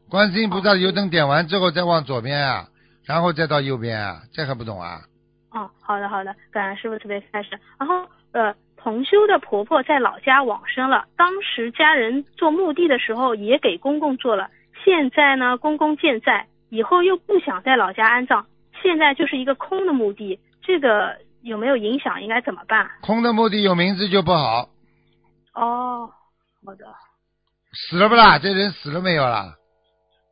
[0.10, 2.68] 观世音菩萨的油灯点完之后，再往左边啊，
[3.06, 5.02] 然后再到右边啊，这还不懂啊？
[5.52, 7.50] 哦，好的好的，感恩师傅慈悲开示。
[7.78, 14.50] 然后呃，同修的婆婆在老家往生了，当时家人做墓地的时候也给公公做了，
[14.84, 18.46] 现在呢公公健在，以后又不想在老家安葬，
[18.82, 22.22] 现在就是一个空的墓地，这个有没有影响？
[22.22, 22.90] 应该怎么办？
[23.02, 24.70] 空的墓地有名字就不好，
[25.54, 26.10] 哦，
[26.66, 26.86] 好的，
[27.74, 28.40] 死了不啦？
[28.40, 29.56] 这人死了没有啦？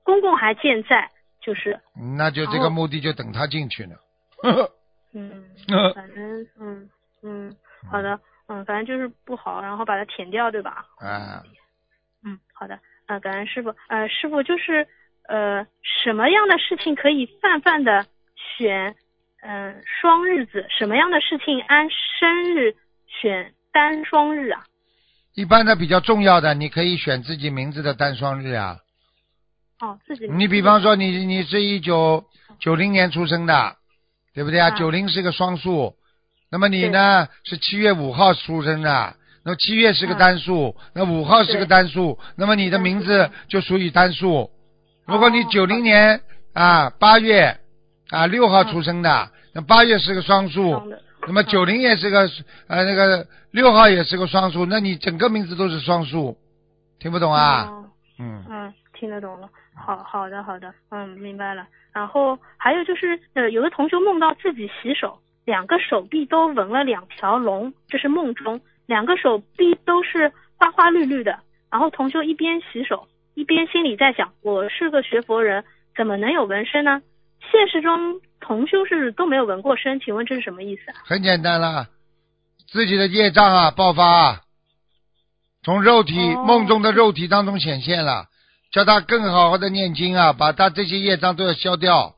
[0.04, 1.80] 公公还健在，就是
[2.18, 3.96] 那就这哦个墓地就等他进去呢。
[5.14, 6.90] 嗯，呃反正嗯
[7.24, 7.56] 嗯，
[7.90, 10.86] 好的，嗯，反正就是不好，然后把它舔掉，对吧？
[10.98, 11.44] 啊，
[12.26, 14.88] 嗯，好的，呃，感恩师傅，呃，师傅就是
[15.28, 15.66] 呃，
[16.04, 18.06] 什么样的事情可以泛泛的
[18.58, 18.96] 选
[19.42, 22.76] 嗯、双日子，什么样的事情按生日
[23.08, 24.66] 选单双日啊？
[25.34, 28.80] 一般的比较重要的，你可以选自己名字的单双日啊。
[29.80, 32.26] 哦，自己你比方说你你是一九
[32.60, 33.78] 九零年出生的，
[34.34, 34.68] 对不对啊？
[34.68, 35.96] 啊九零是个双数，
[36.52, 44.50] 那么你呢是七月五号出生的，那么七月是个单数，那五号是个单数，那么你的名字就属于单数。
[45.06, 46.22] 如果你哦九零年
[46.54, 47.60] 啊八月
[48.10, 50.90] 啊六号出生的，那八月是个双数双，
[51.28, 52.30] 那么九零也是个
[52.68, 56.38] 呃那个六号也是个双数，那你整个名字都是双数，
[57.00, 57.66] 听不懂啊？
[57.70, 57.86] 哦。
[58.20, 59.48] 嗯，嗯，听得懂了。
[59.76, 61.66] 好好的好的，嗯，明白了。
[61.94, 65.18] 然后还有就是，呃，有的同学梦到自己洗手，
[65.50, 71.40] 两个手臂都纹了两条龙，这是梦中，两个手臂都是花花绿绿的。
[71.72, 75.66] 然后同修一边洗手，一边心里在想：我是个学佛人，
[75.98, 77.02] 怎么能有纹身呢？
[77.52, 81.02] 现实中同修是都没有纹过身，请问这是什么意思啊？
[81.04, 81.88] 很简单啦，
[82.68, 84.42] 自己的业障啊爆发啊，
[85.64, 88.28] 从肉体、哦梦中的肉体当中显现了，
[88.72, 92.14] 叫他更好好的念经啊，把他这些业障都要消掉。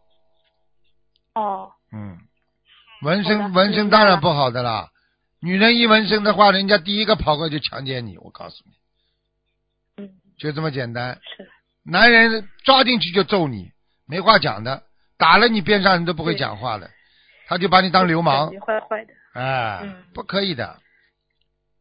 [1.34, 2.18] 哦，嗯，
[3.02, 4.90] 纹身纹身当然不好的啦，
[5.42, 11.20] 女人一纹身的话，人家第一个跑过来就强奸你，我告诉你，嗯，就这么简单。
[11.36, 11.50] 是，
[11.84, 13.72] 男人抓进去就揍你，
[14.08, 14.84] 没话讲的，
[15.18, 16.90] 打了你边上人都不会讲话的，
[17.48, 18.52] 他就把你当流氓。
[18.60, 19.14] 坏坏的。
[19.34, 20.04] 哎，嗯。
[20.14, 20.78] 不可以的。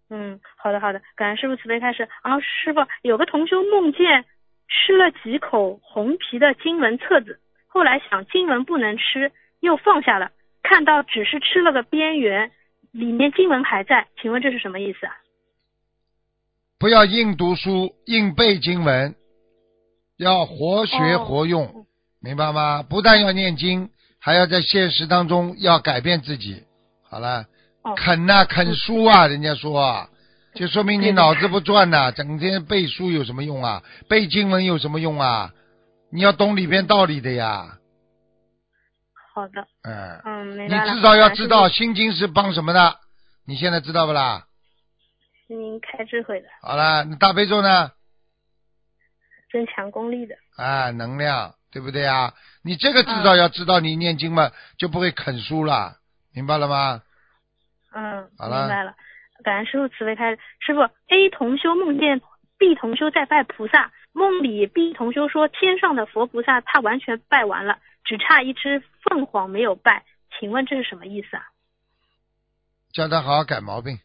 [0.08, 2.08] 嗯，好的好的，感恩师傅慈悲开始。
[2.24, 4.24] 然后师傅有个同修梦见
[4.68, 9.30] 吃了几口红皮的经文册子，后来想经文不能吃，
[9.60, 12.50] 又放下了，看到只是吃了个边缘，
[12.92, 15.12] 里面经文还在，请问这是什么意思啊？
[16.78, 19.14] 不要硬读书、硬背经文，
[20.16, 21.86] 要活学哦活用，
[22.20, 22.82] 明白吗？
[22.82, 26.62] 不但要念经，还要在现实当中要改变自己。
[27.08, 27.46] 好了，
[27.82, 30.08] 哦，啃呐、啃书啊，人家说啊，
[30.54, 33.82] 就说明你脑子不转呐、整天背书有什么用啊？
[34.08, 35.52] 背经文有什么用啊？
[36.12, 37.78] 你要懂里边道理的呀，
[39.32, 40.94] 好的，嗯，嗯，明你白了。
[40.94, 42.96] 至少要知道心经是帮什么的，
[43.46, 44.46] 你现在知道不啦？
[45.46, 47.90] 心经开智慧的，好了，你大悲咒呢？
[49.52, 50.36] 增强功力的。
[50.56, 52.34] 啊，能量，对不对啊？
[52.62, 55.96] 你这个至少要知道，你念经嘛，就不会啃书了，
[56.34, 57.02] 明白了吗？
[57.92, 58.94] 嗯，好了明白了。
[59.42, 60.36] 感恩师傅慈悲开。
[60.60, 62.20] 师傅，A 同修梦见
[62.58, 70.04] B 同修在拜菩萨，梦里 B 同修说天上的佛菩萨他完全拜完了，只差一只凤凰没有拜，
[70.38, 71.44] 请问这是什么意思啊？
[72.92, 73.98] 叫他好好改毛病。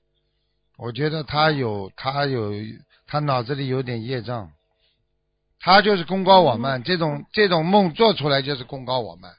[0.77, 2.51] 我觉得他有，他有，
[3.07, 4.51] 他脑子里有点业障，
[5.59, 9.31] 他就是功高我慢，这种这种梦做出来就是功高我慢，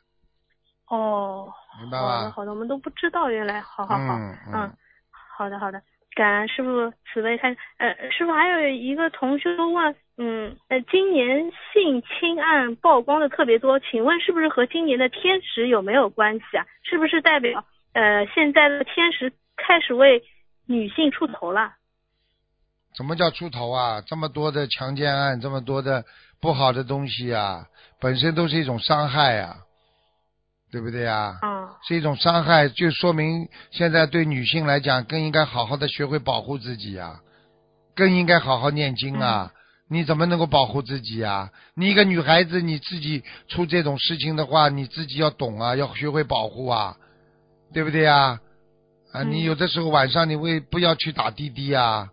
[0.89, 2.07] 哦，明白吧？
[2.07, 4.77] 好的好的，我们都不知道原来，好好好，嗯嗯嗯，
[5.11, 5.83] 好的好的，
[6.15, 7.55] 感恩师傅慈悲开。
[7.77, 16.65] 呃，师傅还有一个同修问，嗯，呃，今年性侵案曝光的特别多，请问是不是和今年的天时有没有关系啊？
[16.83, 20.23] 是不是代表呃现在的天时开始为
[20.67, 21.75] 女性出头了？
[22.95, 24.01] 什么叫出头啊？
[24.07, 26.03] 这么多的强奸案，这么多的
[26.41, 27.67] 不好的东西啊，
[28.01, 29.57] 本身都是一种伤害啊，
[30.73, 31.39] 对不对啊？
[31.43, 37.21] 嗯，是一种伤害，就说明现在对女性来讲，更应该好好的学会保护自己啊，
[37.95, 39.53] 更应该好好念经啊。
[39.89, 41.51] 你怎么能够保护自己啊？
[41.75, 46.97] 你一个女孩子，你自己出这种事情的话，你自己要懂啊，要学会保护啊，
[47.73, 48.41] 对不对呀？
[49.13, 52.11] 啊，嗯你有的时候晚上你会不要去打滴滴啊，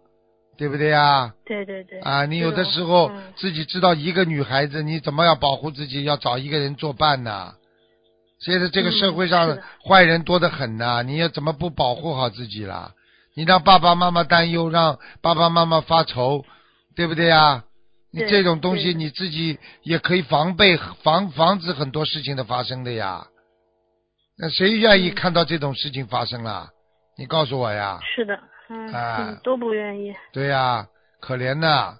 [0.55, 1.33] 对不对呀？
[1.45, 1.99] 对对对。
[2.01, 7.53] 啊，你有的时候嗯自己知道一个女孩子，你怎么要保护自己，要找一个人作伴呢？
[8.39, 9.57] 现在这个嗯社会上
[9.87, 12.91] 坏人多得很呐、你要怎么不保护好自己啦？
[13.35, 16.45] 你让爸爸妈妈担忧，让爸爸妈妈发愁，
[16.95, 17.63] 对不对呀？
[18.15, 23.25] 你这种东西你自己也可以防备防防止很多事情的发生的呀。
[24.37, 26.69] 那谁愿意嗯看到这种事情发生啦？
[27.17, 27.99] 你告诉我呀。
[28.15, 30.13] 是的，嗯啊嗯，都不愿意。
[30.31, 30.87] 对呀、
[31.19, 31.97] 可怜呐。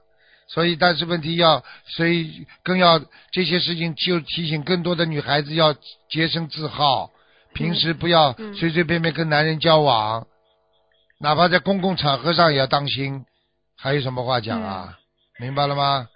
[0.47, 2.99] 所以，但是问题要，所以更要
[3.31, 5.73] 这些事情就提醒更多的女孩子要
[6.09, 7.09] 洁身自好，
[7.55, 10.27] 平时不要嗯随随便便跟男人交往，
[11.19, 13.25] 哪怕在公共场合上也要当心。
[13.77, 14.85] 还有什么话讲啊？
[14.89, 14.93] 嗯
[15.39, 16.07] 明白了吗？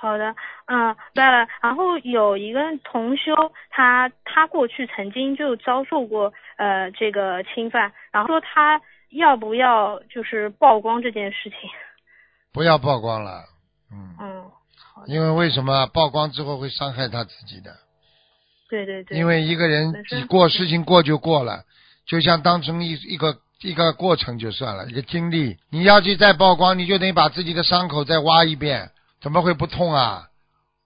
[0.00, 0.34] 好的，
[0.66, 1.46] 嗯，对了。
[1.60, 3.34] 然后有一个同修，
[3.68, 11.68] 他他过去曾经就遭受过呃这个侵犯，然后说他要不要就是曝光这件事情？
[12.54, 13.44] 不要曝光了，
[13.92, 14.50] 嗯，嗯，
[15.06, 17.70] 因为为什么曝光之后会伤害他自己的？
[18.70, 19.18] 对对对。
[19.18, 21.64] 因为一个人你过事情过就过了，
[22.06, 25.56] 就像当成一一个一个过程就算了，一个经历。
[25.70, 28.90] 你要去再曝光，你就得把自己的伤口再挖一遍，
[29.20, 30.24] 怎么会不痛啊？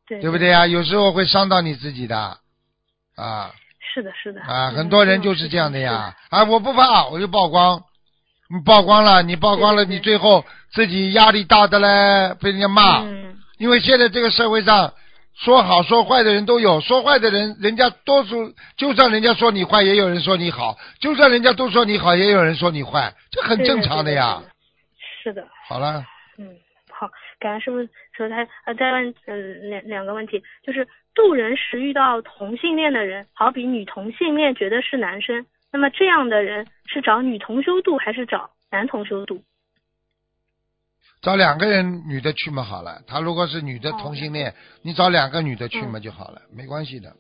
[0.09, 0.53] 对对不对？
[0.53, 0.67] 啊？
[0.67, 2.39] 有时候会伤到你自己的，
[3.17, 3.51] 啊，
[3.95, 4.41] 是的，是的。
[4.41, 6.17] 啊，嗯很多人就是这样的呀。
[6.31, 7.83] 啊，我不怕，我就曝光。
[8.49, 13.01] 你曝光了，你曝光了，对对对你最后自己压力大的嘞，被人家骂。
[13.03, 14.93] 嗯，因为现在这个社会上，
[15.35, 24.43] 说好说坏的人都有，说坏的人，人家多数就算人家说你坏，也有人说你好；就算人家都说你好，也有人说你坏，这很正常的呀。
[25.23, 26.05] 是的，好了，
[26.39, 26.49] 嗯，
[26.91, 27.79] 好，感恩师傅
[28.17, 39.43] 说他呃再问嗯两两个问题，就是渡人时遇到同性恋的人，好比女同性恋觉得是男生，那么这样的人是找女同修渡还是找男同修渡？
[41.23, 43.01] 找两个人女的去嘛好了。
[43.07, 47.15] 他如果是女的哦同性恋，你找两个女的去嘛就好了，没关系的。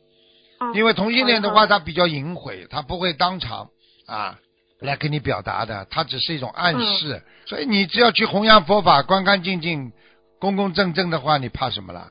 [0.60, 3.68] 嗯，因为同性恋的话，他比较隐晦，他不会当场
[4.06, 4.38] 啊
[4.80, 7.14] 来跟你表达的，他只是一种暗示。
[7.14, 9.92] 嗯所以你只要去弘扬佛法，干干净净、
[10.38, 12.08] 公公正正的话，你怕什么啦？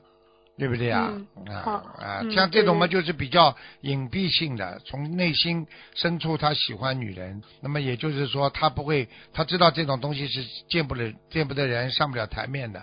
[0.58, 1.08] 对不对呀？
[1.10, 12.82] 嗯啊啊，嗯像这种嘛，就是比较隐蔽性的，从内心深处他喜欢女人，那么也就是说，他不会，他知道这种东西是见不了、见不得人、上不了台面的，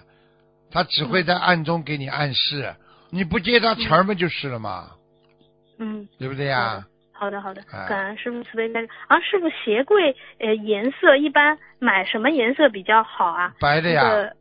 [0.71, 2.75] 他只会在暗中给你暗示，
[3.11, 4.91] 你不接他茬儿嘛就是了嘛，
[5.77, 6.07] 嗯。
[6.17, 6.85] 对不对呀？
[7.13, 8.89] 好的，好的，哎感恩师傅慈悲开示。
[9.07, 13.53] 啊，师傅，鞋柜呃颜色一般买什么颜色比较好啊？
[13.59, 14.35] 白的呀，这个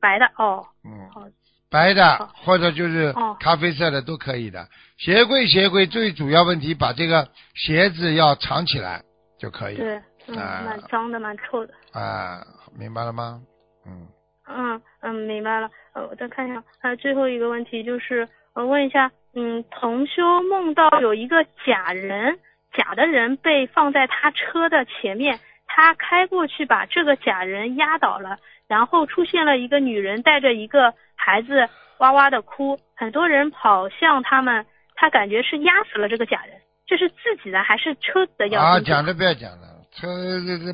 [0.00, 1.22] 白的哦，嗯好，
[1.70, 4.66] 白的或者就是哦咖啡色的都可以的。
[4.98, 9.02] 鞋柜鞋柜最主要问题，把这个鞋子要藏起来
[9.38, 9.76] 就可以。
[9.76, 11.74] 对，嗯，啊蛮脏的，蛮臭的。
[11.92, 12.40] 啊，
[12.78, 13.42] 明白了吗？
[13.86, 14.06] 嗯，
[14.48, 15.68] 嗯嗯，明白了。
[15.92, 22.38] 呃，我再看一下，还有最后一个问题就是，我问一下，嗯，同修梦到有一个假人，
[22.72, 40.08] 假的人被放在他车的前面，他开过去把这个假人压倒了，然后出现了一个女人带着一个孩子哇哇的哭，很多人跑向他们，他感觉是压死了这个假人，这是自己的还是车子的要啊，讲都不要讲了，车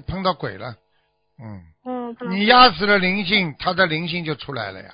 [0.07, 0.75] 碰到鬼了。
[1.43, 4.89] 嗯，嗯，你压死了灵性，他的灵性就出来了呀。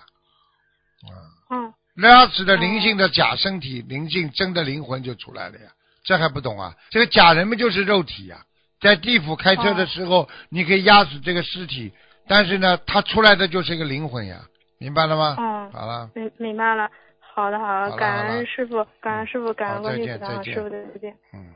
[1.05, 1.13] 啊，
[1.51, 5.73] 嗯压死的灵性的假身体，灵性真的灵魂就出来了呀。
[6.05, 6.75] 这还不懂啊？
[6.91, 8.45] 这个假人们就是肉体呀。
[8.81, 11.93] 在地府开车的时候，你可以压死这个尸体，
[12.29, 14.43] 但是呢，他出来的就是一个灵魂呀，
[14.79, 15.37] 明白了吗？
[15.39, 15.73] 嗯。
[15.73, 21.17] 好了，明明白了，好的好的，感恩师傅，感恩师傅，感好恩观世再见再见音菩萨，师傅再见。
[21.33, 21.55] 嗯。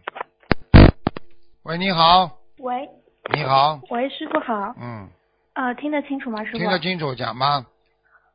[1.64, 2.88] 喂，你好，喂
[3.32, 5.08] 你好，喂，师傅好，嗯，
[5.52, 6.58] 啊，听得清楚吗，师傅？
[6.58, 7.66] 听得清楚，讲吗？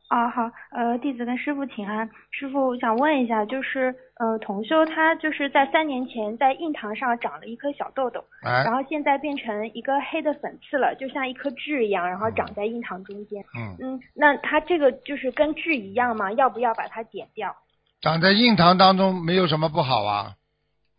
[0.08, 2.08] 啊，好，呃，弟子跟师傅请安。
[2.30, 13.44] 师傅，我想问一下，就是呃，同修他就是在三年前在印堂上长了一颗小痘痘，哎然，后现在变成一个黑的粉刺了，就像一颗痣一样，然后长在印堂中间。
[13.54, 16.32] 嗯，嗯，那他这个就是跟痣一样吗？
[16.32, 17.54] 要不要把它剪掉？
[18.00, 20.36] 长在印堂当中没有什么不好啊，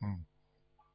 [0.05, 0.21] 嗯，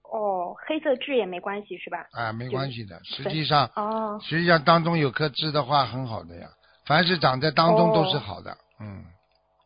[0.05, 2.07] 哦，黑色痣也没关系是吧？
[2.13, 3.01] 啊，没关系的。
[3.03, 6.47] 实际上，哦实际上当中有颗痣的话，很好的呀。
[6.87, 9.05] 凡是长在当中都是好的，嗯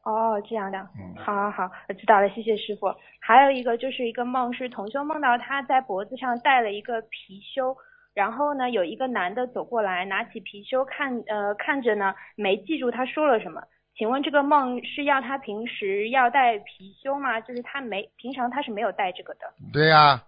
[0.04, 0.78] 哦，这样的。
[0.78, 1.14] 嗯。
[1.22, 2.94] 好好好，我知道了，谢谢师傅。
[3.20, 7.76] 还有一个就是一个梦，是同修梦到他在脖子上戴了一个貔貅，
[8.14, 13.60] 然后呢，有一个男的走过来，拿起貔貅看，呃，看着呢，没记住他说了什么。
[13.96, 16.64] 请问这个梦是要他平时要戴貔
[17.02, 17.40] 貅吗？
[17.40, 19.40] 就是他没平常他是没有戴这个的。
[19.72, 20.22] 对呀、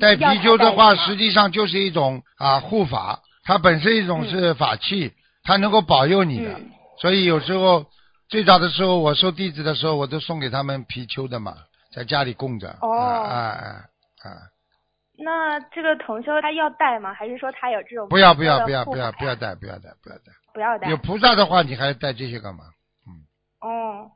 [0.00, 5.12] 戴貔貅的话，实际上就是一种啊护法，它本身一种嗯是法器，
[5.46, 6.52] 它能够保佑你的。
[6.52, 7.84] 嗯所以有时候
[8.26, 11.54] 最早的时候，我收弟子的时候，我都送给他们貔貅的嘛，
[11.92, 12.74] 在家里供着。
[12.80, 14.32] 哦啊啊啊啊！
[15.18, 17.12] 那这个同修他要带吗？
[17.12, 20.32] 还是说他有这种不要不要不要不要不要带不要带不要带。
[20.54, 20.96] 不要带有？
[20.96, 22.64] 菩萨的话，你还带这些干嘛？
[23.06, 23.20] 嗯
[23.60, 24.10] 哦，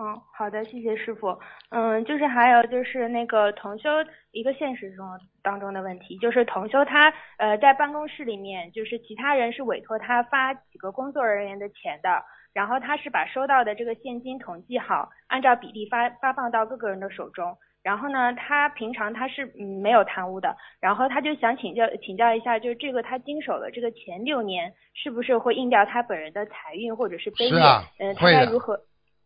[0.00, 1.38] 哦，好的，谢谢师傅。
[1.68, 3.90] 嗯，就是还有就是那个同修
[4.32, 5.06] 一个现实中
[5.42, 17.54] 当中的问题，就是同修他呃在办公室里面，就是其他人是委托他发几个工作人员的钱的，然后他是把收到的这个现金统计好，按照比例发发放到各个人的手中。
[17.82, 27.50] 然后呢，他平常他是嗯没有贪污的，然后他就想请教请教一下，就是这个他经手的这个前六年是不是会印掉他本人的财运或者是悲业？
[27.50, 28.80] 是啊嗯，他该如何？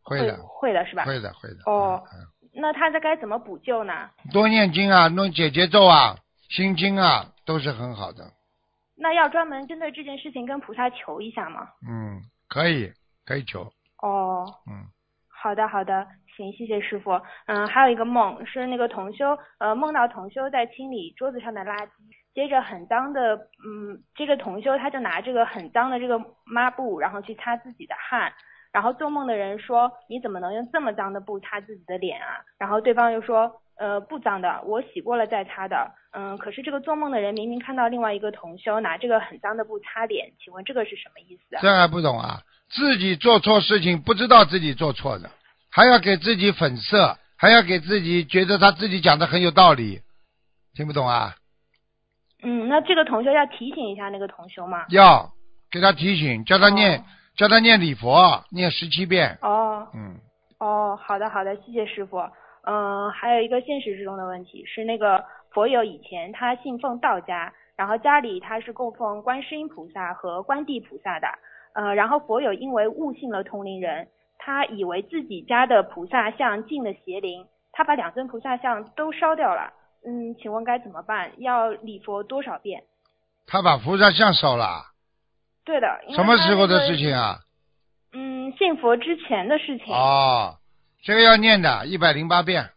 [0.04, 1.04] 会的会的是吧？
[1.04, 1.56] 会的会的。
[1.66, 2.02] 哦
[2.56, 4.08] 那他这该怎么补救呢？
[4.32, 6.16] 多念经啊，弄解结咒啊，
[6.48, 8.30] 心经啊，都是很好的。
[8.96, 11.66] 那要专门针对这件事情跟菩萨求一下吗？
[11.88, 12.92] 嗯，可以，
[13.26, 13.62] 可以求。
[14.00, 14.86] 哦，嗯，
[15.28, 17.20] 好的好的，行，谢谢师傅。
[17.46, 21.88] 嗯，还有一个梦是那个同修，呃，梦到同修在清理桌子上的垃圾，
[22.34, 23.34] 接着很脏的，
[23.66, 28.32] 嗯，这个同修他就拿这个很脏的这个抹布，然后去擦自己的汗。
[28.74, 35.92] 然后做梦的人说：“你怎么能用这么脏的布擦自己的脸啊？”然后对方又说：“呃不脏的，我洗过了再擦的。
[36.10, 41.60] 嗯，可是这个做梦的人明明看到另外一个同修拿这个很脏的布擦脸，请问这个是什么意思啊？
[41.62, 42.40] 这还不懂啊？
[42.68, 45.30] 自己做错事情不知道自己做错的，
[45.70, 50.00] 还要给自己粉色，还要给自己觉得他自己讲的很有道理，
[50.74, 51.36] 听不懂啊？
[52.42, 54.84] 嗯，那这个同修要提醒一下那个同修吗？
[54.88, 55.30] 要
[55.70, 57.04] 给他提醒，叫他念，哦
[57.36, 59.38] 叫他念礼佛，念十七遍。
[59.42, 60.20] 哦嗯，
[60.58, 62.18] 哦，好的好的，谢谢师傅。
[62.62, 71.26] 嗯，还有一个现实之中的问题是，那个佛友以前他信奉道家，然后家里他是供奉观世音菩萨和观地菩萨的。
[71.74, 74.06] 呃，然后佛友因为误信了同龄人，
[74.38, 79.72] 他以为自己家的菩萨像进了邪灵，他把两尊菩萨像都烧掉了。
[80.06, 81.32] 嗯，请问该怎么办？
[81.38, 82.84] 要礼佛多少遍？
[83.46, 84.84] 他把菩萨像烧了，
[85.64, 87.38] 对的，什么时候的事情啊？
[88.12, 89.94] 嗯，信佛之前的事情。
[89.94, 90.58] 哦，
[91.02, 92.70] 这个要念的，一百零八遍，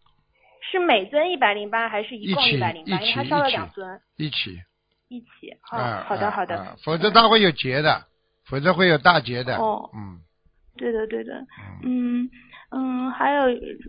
[0.71, 2.95] 是每尊一百零八还是一共一百零八？
[2.95, 4.59] 一起因为他烧了一起两尊，一起。
[5.09, 5.51] 一起。
[5.71, 6.77] 哦，嗯，好的嗯好的嗯。
[6.83, 8.05] 否则他会有劫的，
[8.45, 9.57] 否则会有大劫的。
[9.57, 10.21] 哦嗯
[10.77, 11.33] 对的对的。
[11.83, 12.29] 嗯，嗯
[12.69, 13.43] 嗯，还有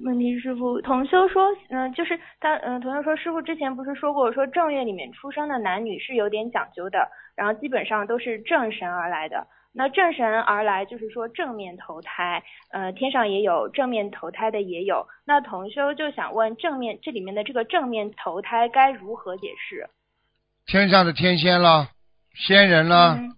[0.05, 9.47] 问题，师傅，同修说，嗯、就是他，嗯、同修说，师傅之前不是说过，说正月里面出生的男女是有点讲究的，然后基本上都是正神而来的。
[9.73, 15.07] 那正神而来，就是说正面投胎，呃，天上也有正面投胎的，也有。
[15.25, 19.89] 那同修就想问，正面这里面的这个正面投胎该如何解释？
[20.67, 21.89] 天上的天仙了，
[22.35, 23.35] 仙人了，嗯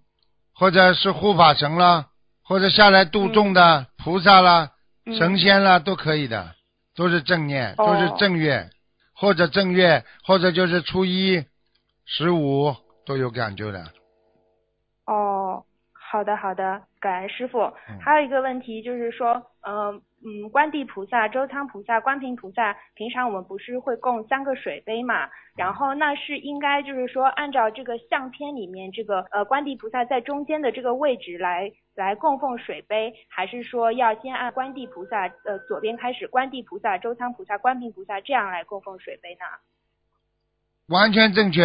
[0.55, 2.07] 或者是护法神了，
[2.45, 4.70] 或者下来度众的菩萨啦、
[5.11, 6.55] 嗯神仙啦，都可以的，
[6.95, 8.71] 都是正念，哦都是正月，
[9.15, 11.45] 或者正月，或者就是初一、
[12.07, 13.85] 十五都有讲究的。
[15.07, 17.59] 哦，好的好的，感恩师傅。
[17.89, 25.31] 嗯还有一个问题就是说，嗯、嗯，观地菩萨、周仓菩萨、观平菩萨，平常我们不是会供三个水杯嘛？
[25.57, 39.47] 然后那是应该就是说按照这个相片里面这个呃观地菩萨在中间的这个位置来来供奉水杯，还是说要先按观地菩萨呃左边开始，观地菩萨、周仓菩萨、观平菩萨这样来供奉水杯呢？
[40.89, 41.62] 完全正确。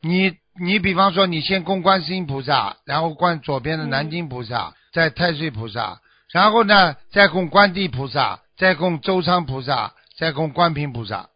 [0.00, 6.00] 你你比方说，你先供观世音菩萨，然后观左边的南京菩萨，再太岁菩萨，
[6.32, 11.30] 然后呢再供观地菩萨，再供周仓菩萨，再供观平菩萨。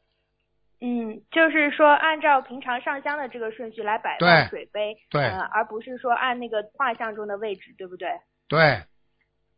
[0.84, 8.08] 嗯，就是说按照平常上香的这个顺序来摆放水杯，对呃，而不是说按那个画像中的位置，对不对？
[8.48, 8.82] 对，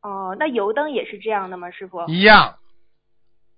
[0.02, 2.04] 哦，那油灯也是这样的吗，师傅？
[2.08, 2.56] 一样。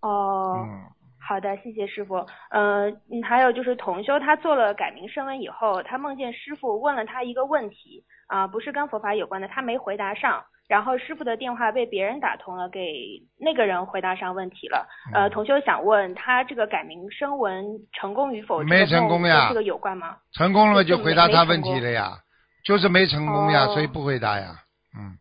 [0.01, 0.85] 哦，嗯，
[1.19, 2.25] 好的，谢谢师傅。
[2.51, 10.45] 呃，嗯，还有就是同修他做了改名声闻以后，他梦见师傅问了他一个问题啊、不是跟佛法有关的，他没回答上。
[10.69, 14.87] 然后师傅的电话被别人打通了，给那个人回答上问题了。
[15.15, 18.63] 呃，嗯同修想问他这个改名声纹成功与否？
[18.65, 20.17] 没成功呀跟这个有关吗？
[20.33, 22.19] 成功了就就回答他问题了呀，
[22.65, 24.57] 就是没成功呀，哦所以不回答呀。
[24.99, 25.17] 嗯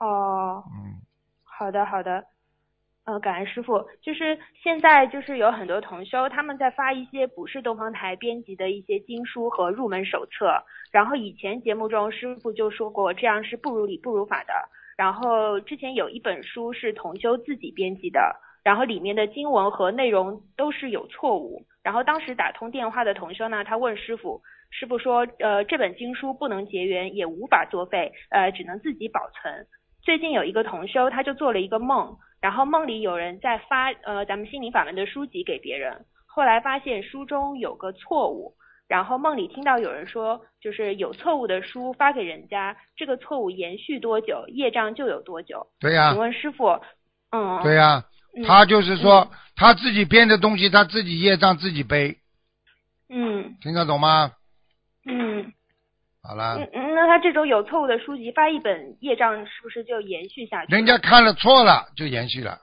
[0.00, 0.98] 哦，嗯，
[1.44, 2.24] 好的好的，
[3.04, 3.84] 呃，感恩师傅。
[4.00, 14.52] 就是现在就是有很多同修他们在发一些不是东方台编辑的一些经书和入门手册，然后以前节目中师傅就说过这样是不如理不如法的。
[14.96, 21.64] 然后之前有一本书是同修自己编辑的，然后里面的经文和内容都是有错误。
[21.82, 24.40] 然后当时打通电话的同修呢，他问师傅，
[24.70, 29.66] 师傅说，呃，这本经书不能结缘，也无法作废，呃，只能自己保存。
[30.02, 38.52] 最近有一个同修，他就做了一个梦，然后梦里有人在发呃咱们心灵法门的书籍给别人，后来发现书中有个错误，
[38.88, 45.68] 然后梦里听到有人说，就是有错误的书发给人家，这个错误延续多久，业障就有多久。
[45.78, 46.10] 对呀。
[46.10, 46.80] 请，问师傅，
[47.30, 48.04] 嗯，对呀，
[48.36, 48.42] 嗯。
[48.42, 52.18] 他就是说他自己编的东西，他自己业障自己背，
[53.08, 53.56] 嗯。
[53.62, 54.32] 听得懂吗？
[55.06, 55.52] 嗯
[56.22, 60.72] 好了嗯，嗯，那他这种有错误的书籍发一本，业障是不是就延续下去？
[60.72, 62.58] 人家看了错了就延续了。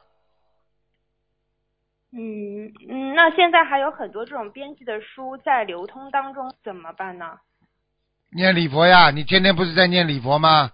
[2.12, 7.38] 嗯嗯，那现在还有很多这种编辑的书在流通当中，怎么办呢？
[8.32, 10.72] 念礼佛呀，你天天不是在念礼佛吗？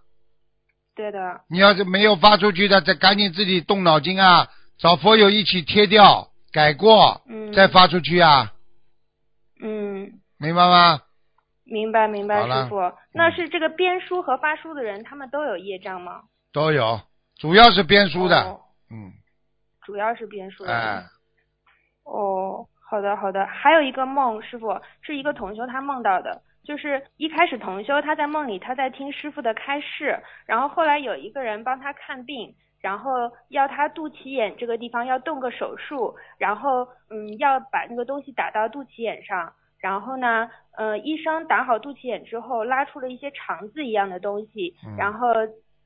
[0.95, 8.53] 对的，你要是没有发出去的，再赶紧自己动脑筋啊，找佛友一起贴掉、改过，嗯，再发出去啊，
[9.59, 11.01] 嗯，明白吗？
[11.66, 12.80] 明白明白，师傅。
[13.11, 16.22] 那是这个编书和发书的人，他们都有业障吗？
[16.53, 17.01] 都有，
[17.38, 18.61] 主要是编书的，哦
[18.91, 19.11] 嗯，
[19.84, 20.72] 主要是编书的。
[20.72, 21.03] 哎，
[22.03, 23.45] 哦，好的好的。
[23.47, 33.11] 还有一个梦，师傅是一个同修他梦到的，就是一开始同修他在梦里他在听师傅的开示，然后后来有一个人帮他看病，然后
[33.49, 39.51] 要他肚脐眼这个地方要动个手术，然后嗯要把那个东西打到肚脐眼上，
[39.86, 45.27] 然后呢，呃医生打好肚脐眼之后拉出了一些肠子一样的东西，嗯然后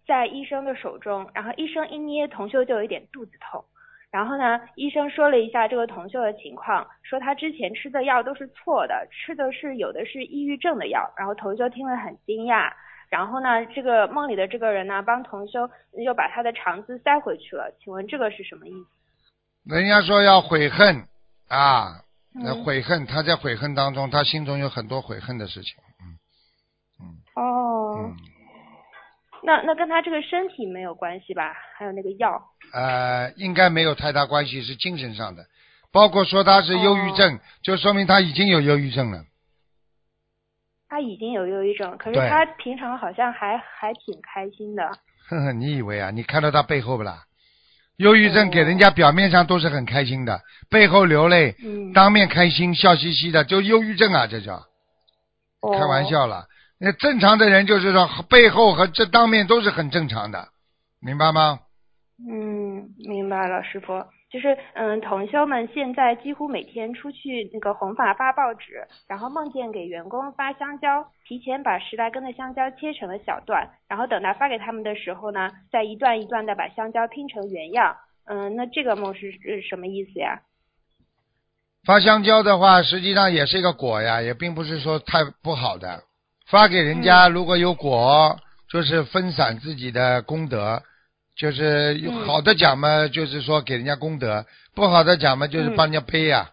[0.07, 3.61] 在医生的手中，然后医生一捏童秀就有一点肚子痛。
[4.09, 11.01] 然后呢，医生说了一下这个童秀的情况，说他之前吃的药都是错的，吃的是有的是抑郁症的药。
[11.17, 12.71] 然后童修听了很惊讶。
[13.09, 15.69] 然后呢，这个梦里的这个人呢，帮童修
[16.05, 17.69] 又把他的肠子塞回去了。
[17.83, 19.75] 请问这个是什么意思？
[19.75, 21.03] 人家说要悔恨
[21.49, 21.99] 啊，
[22.63, 25.75] 悔恨，他在悔恨当中，他心中有很多悔恨的事情。
[26.01, 26.17] 嗯
[27.01, 28.15] 嗯哦，嗯，
[29.43, 31.53] 那那跟他这个身体没有关系吧？
[31.77, 32.41] 还有那个药。
[32.73, 35.45] 呃，应该没有太大关系，是精神上的。
[35.91, 39.23] 包括说他是忧郁症，就说明他已经有忧郁症了。
[40.87, 44.83] 他已经有忧郁症，可是他平常好像还还挺开心的。
[45.29, 46.11] 呵呵，你以为啊？
[46.11, 47.25] 你看到他背后不啦？
[47.99, 54.55] 忧郁症哦给人家表面上都是很开心的，背后流泪，嗯，当面开心，笑嘻嘻的，就忧郁症啊，这叫
[55.61, 56.05] 哦开玩。
[56.05, 56.45] 笑了。
[56.79, 60.47] 那正常的人就是说背后和这当面都是很正常的，
[61.01, 61.59] 明白吗？
[62.19, 63.93] 嗯，明白了，师傅。
[64.31, 77.97] 就是嗯，同修们现在几乎每天出去那个弘法发报纸，然后梦见给员工发香蕉，提前把十来根的香蕉切成了小段，然后等到发给他们的时候呢，再一段一段的把香蕉拼成原样。
[78.25, 80.41] 嗯，那这个梦是是什么意思呀？
[81.85, 86.03] 发香蕉的话，实际上也是一个果呀，也并不是说太不好的。
[86.45, 88.37] 发给人家如果有果，
[88.69, 90.83] 就是分散自己的功德，
[91.39, 91.95] 就是
[92.27, 94.43] 好的讲嘛，就是说给人家功德；
[94.75, 96.49] 不好的讲嘛，就是嗯帮人家背呀，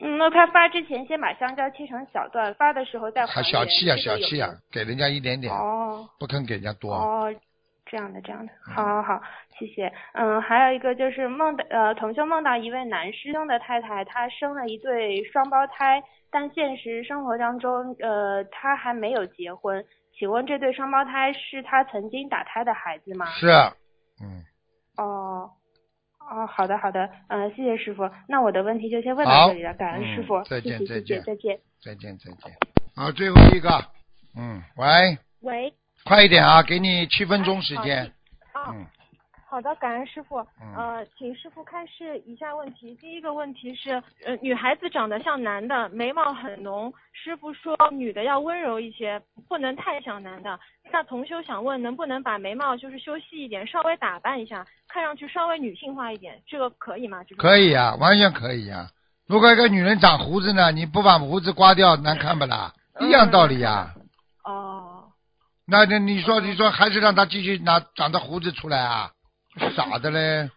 [0.00, 3.42] 嗯，那他发之前先把香蕉切成小段，发的时候再还还。
[3.42, 6.06] 小气呀，这个有小气啊，给人家一点点，哦。
[6.18, 6.92] 不肯给人家多。
[6.92, 7.34] 哦，
[7.86, 9.22] 这样的这样的，嗯好好好，
[9.58, 9.90] 谢谢。
[10.12, 19.82] 嗯，还有一个就是梦的呃，同修梦到一位男师兄的太太，她生了一对双胞胎，但现实生活当中呃，她还没有结婚。
[20.18, 23.26] 请问这对双胞胎是他曾经打胎的孩子吗？
[23.26, 23.48] 是，
[24.20, 24.44] 嗯，
[24.96, 25.50] 哦。
[26.30, 28.10] 哦，好的好的，嗯、谢谢师傅。
[28.28, 31.22] 那我的问题就先问到这里了，感恩师傅，嗯再见再见。
[31.22, 31.58] 再见。
[31.82, 32.52] 再见再见。
[32.94, 33.70] 好，最后一个，
[34.36, 35.72] 嗯，喂，喂，
[36.04, 38.12] 快一点啊，给你七分钟时间，
[38.52, 38.86] 啊，嗯，
[39.50, 40.38] 好的，感恩师傅。
[40.60, 42.94] 嗯呃，请师傅开示以下问题。
[42.96, 43.92] 第一个问题是，
[44.26, 50.60] 呃，女孩子长得像男的，眉毛很浓，师傅说女的要温柔一些，不能太像男的。
[50.92, 57.24] 那同修想问，能不能把眉毛就是修细一点，稍微打扮一下，看上去稍微女性化一点，这个可以吗？
[57.24, 58.90] 这个可以啊，完全可以啊。
[59.26, 62.74] 如果一个女人长胡子呢，你不把胡子刮掉，难看不啦？
[63.00, 63.94] 一样道理呀、
[64.44, 65.04] 哦，
[65.66, 69.10] 那那你说你说还是让她继续拿长的胡子出来啊？
[69.58, 70.50] 傻的嘞，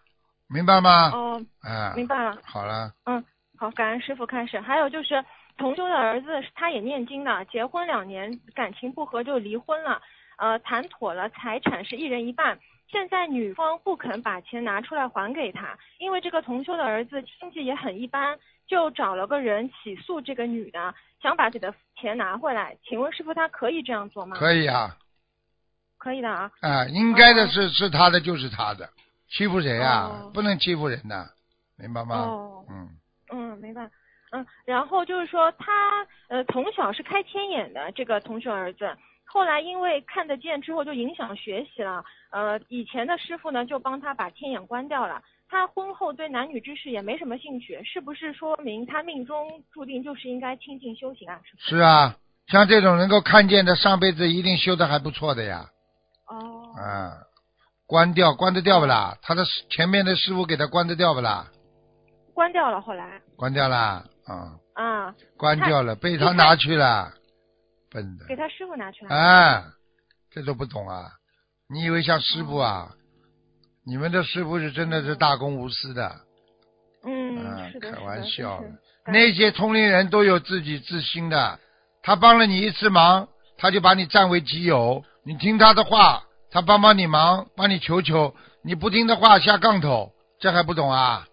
[0.47, 1.11] 明白吗？
[1.13, 2.37] 哦，啊，明白了。
[2.43, 3.23] 好了，嗯，
[3.57, 4.59] 好，感恩师傅开始。
[4.59, 5.23] 还有就是，
[5.57, 10.01] 同修的儿子他也念经的，结婚两年感情不和就离婚了，
[10.37, 12.57] 呃，谈妥了，财产是一人一半。
[12.89, 18.37] 现在女方不肯把钱拿出来还给他，因为这个同修的儿子经济也很一般，
[18.67, 22.75] 就找了个人起诉这个女的，想把自己的钱拿回来。
[22.83, 24.35] 请问师傅他可以这样做吗？
[24.37, 24.97] 可以啊，
[26.01, 26.49] 可以的啊。
[26.61, 28.89] 啊，应该的是是他的就是他的，
[29.29, 30.09] 欺负谁啊？
[30.09, 31.29] 哦不能欺负人的，
[31.77, 32.15] 明白吗？
[32.15, 32.89] 哦嗯，
[33.31, 33.87] 嗯，明白。
[34.31, 45.21] 嗯，然后就是说他呃从小是开天眼的这个同学儿子，后来因为看得见之后就影响学习了，呃以前的师傅呢就帮他把天眼关掉了。
[45.49, 51.39] 他婚后对男女之事也没什么兴趣，是不是说明他命中注定就是应该清净修行啊？
[51.59, 52.15] 是啊，
[52.47, 55.69] 像这种能够看见的，上辈子一定修的还不错的呀。
[56.31, 57.17] 哦，啊，
[57.85, 59.17] 关掉，关得掉不啦？
[59.21, 61.47] 他的前面的师傅给他关得掉不啦？
[62.33, 67.11] 关掉了后来关掉啦，啊，啊，关掉了，被他他拿去了，
[67.91, 69.13] 笨的给，他师傅拿去了。
[69.13, 69.65] 啊，
[70.31, 71.11] 这都不懂啊？
[71.69, 72.91] 你以为像师傅啊？
[73.85, 76.15] 你们的师傅是真的是大公无私的，
[77.03, 78.63] 嗯，啊是的，开玩笑
[79.07, 81.59] 那些通灵人都有自己自心的，
[82.03, 83.27] 他帮了你一次忙，
[83.57, 91.27] 他就把你占为己有，你听他的话，他帮帮你忙，帮你求求，你不听的话下杠头，这还不懂啊？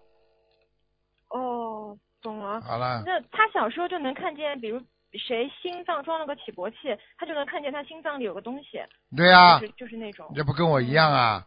[1.29, 2.61] 哦，懂了。
[2.61, 4.79] 好了，那他小时候就能看见，比如
[5.13, 6.77] 谁心脏装了个起搏器，
[7.17, 8.79] 他就能看见他心脏里有个东西，
[9.15, 10.31] 对啊、就是就是那种。
[10.35, 11.45] 这不跟我一样啊？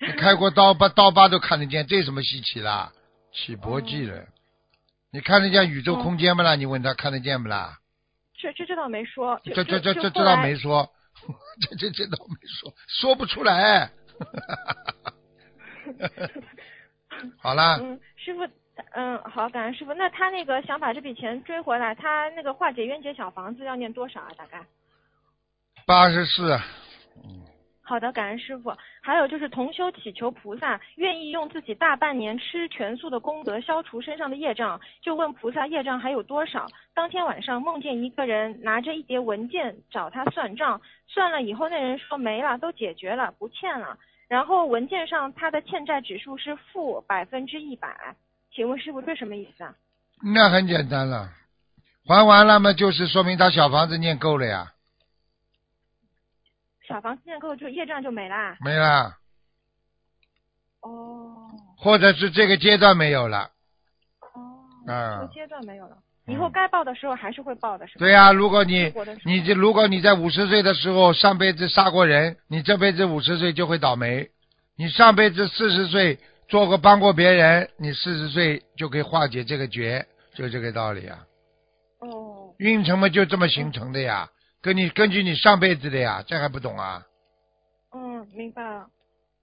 [0.00, 2.92] 你开过刀疤刀疤都看得见，这有什么稀奇啦？
[3.32, 4.24] 起搏器了，
[5.12, 6.54] 你看得见宇宙空间不啦？
[6.54, 7.78] 你问他看得见不啦？
[8.38, 9.40] 这这这倒没说。
[9.44, 10.90] 这这这这这倒没说，
[11.60, 13.90] 这这这倒没说，说不出来。
[17.38, 18.46] 好了，嗯，师傅，
[18.92, 19.94] 嗯，好，感恩师傅。
[19.94, 24.28] 那他那个想把这笔钱追回来，他那个化解冤结小房子要念多少啊？
[24.36, 24.66] 大概？
[25.86, 26.58] 八十四，
[27.86, 28.74] 好的，感恩师傅。
[29.02, 36.66] 还有就是同修祈求菩萨愿意用自己大半年吃全素的功德消除身上的业障，就问菩萨业障还有多少。
[36.94, 43.98] 当天晚上梦见一个人拿着一叠文件找他算账，算了以后那人说没了，都解决了，不欠了。
[44.26, 48.16] 然后文件上他的欠债指数是负百分之一百，
[48.50, 49.74] 请问师傅这什么意思啊？
[50.22, 51.28] 那很简单了，
[52.06, 54.72] 还完了嘛，就是说明他小房子念够了呀，
[56.94, 58.56] 小房子念够就业障就没啦？
[58.60, 59.16] 没啦，
[60.80, 61.50] 哦。
[61.76, 63.50] 或者是这个阶段没有了，
[64.20, 65.18] 哦，啊。
[65.18, 65.96] 这个阶段没有了，
[66.28, 67.98] 以后该报的时候还是会报的，是吧？
[67.98, 68.92] 对呀、如果你
[69.24, 74.28] 你这如果你在五十岁的时候上辈子杀过人，你这辈子五十岁就会倒霉。
[74.76, 81.18] 你上辈子四十岁做过帮过别人，你四十岁就可以化解这个劫，就这个道理啊。
[81.98, 84.28] 哦，运程嘛就这么形成的呀，
[84.64, 87.04] 跟你根据你上辈子的呀，这还不懂啊？
[87.92, 88.88] 嗯，明白了，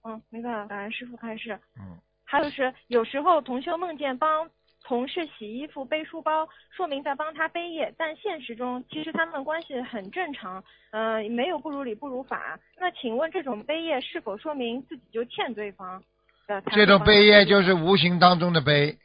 [0.02, 1.52] 嗯，明白了，感恩师傅开始。
[1.78, 4.50] 嗯，还有是有时候同修梦见帮
[4.82, 12.58] 同事洗衣服、背书包，说明在帮他背业，但现实中其实他们关系很正常，呃，没有不如理不如法。
[12.80, 16.02] 那请问这种背业是否说明自己就欠对方
[16.48, 16.60] 的？
[16.72, 18.98] 这种背业就是无形当中的背，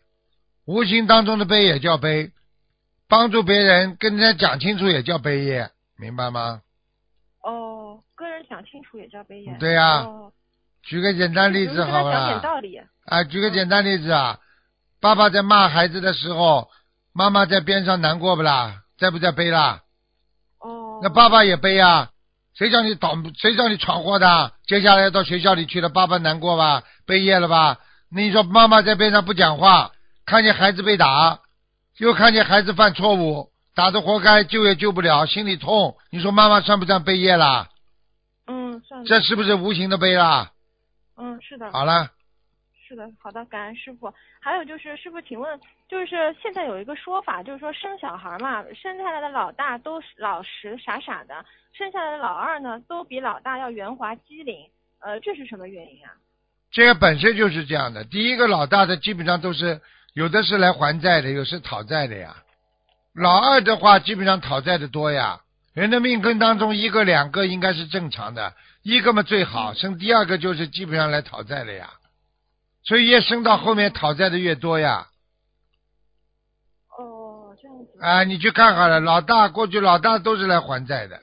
[0.65, 2.31] 无形当中的背也叫背，
[3.07, 6.61] 帮助别人跟人家讲清楚也叫背业，明白吗？
[7.41, 9.55] 哦，个人想清楚也叫背业。
[9.59, 10.31] 对呀哦，
[10.83, 12.79] 举个简单例子好讲点，道理。
[13.05, 14.39] 啊，举个简单例子啊，
[14.99, 16.69] 爸爸在骂孩子的时候，
[17.13, 18.83] 妈妈在边上难过不啦？
[18.97, 19.81] 在不在背啦？
[20.59, 20.99] 哦。
[21.01, 22.09] 那爸爸也背啊、
[22.53, 24.51] 谁叫你倒，谁叫你闯祸的？
[24.65, 26.83] 接下来到学校里去了，爸爸难过吧？
[27.05, 27.79] 背业了吧？
[28.09, 29.91] 那你说妈妈在边上不讲话，
[30.25, 31.39] 看见孩子被打，
[31.97, 35.95] 又看见孩子犯错误，打的活该，救也救不了，心里痛。
[36.09, 37.69] 你说妈妈算不算背业啦？
[38.47, 39.05] 嗯，算了。
[39.05, 40.51] 这是不是无形的背啦？
[41.15, 41.71] 嗯，是的。
[41.71, 42.09] 好了，
[42.87, 44.11] 是的，好的，感恩师傅。
[44.39, 54.67] 还有就是，师傅，请问，就是现在有一个说法，就是说生小孩嘛，生下来的老大都老实傻傻的，生下来的老二呢，都比老大要圆滑机灵，
[55.01, 56.09] 呃，这是什么原因啊？
[56.71, 58.03] 这个本身就是这样的。
[58.05, 59.79] 第一个老大的基本上都是
[60.15, 62.37] 有的是来还债的，有是讨债的呀。
[63.17, 65.41] 老二的话，基本上讨债的多呀。
[65.73, 68.53] 人的命根当中，一个两个应该是正常的，
[68.83, 71.89] 一个嘛最好，生第二个就是基本上来讨债了呀。
[72.83, 75.07] 所以越生到后面讨债的越多呀。
[76.97, 77.99] 哦，这样子。
[78.01, 81.19] 啊，你去看好了，老大过去老大都是来还债的，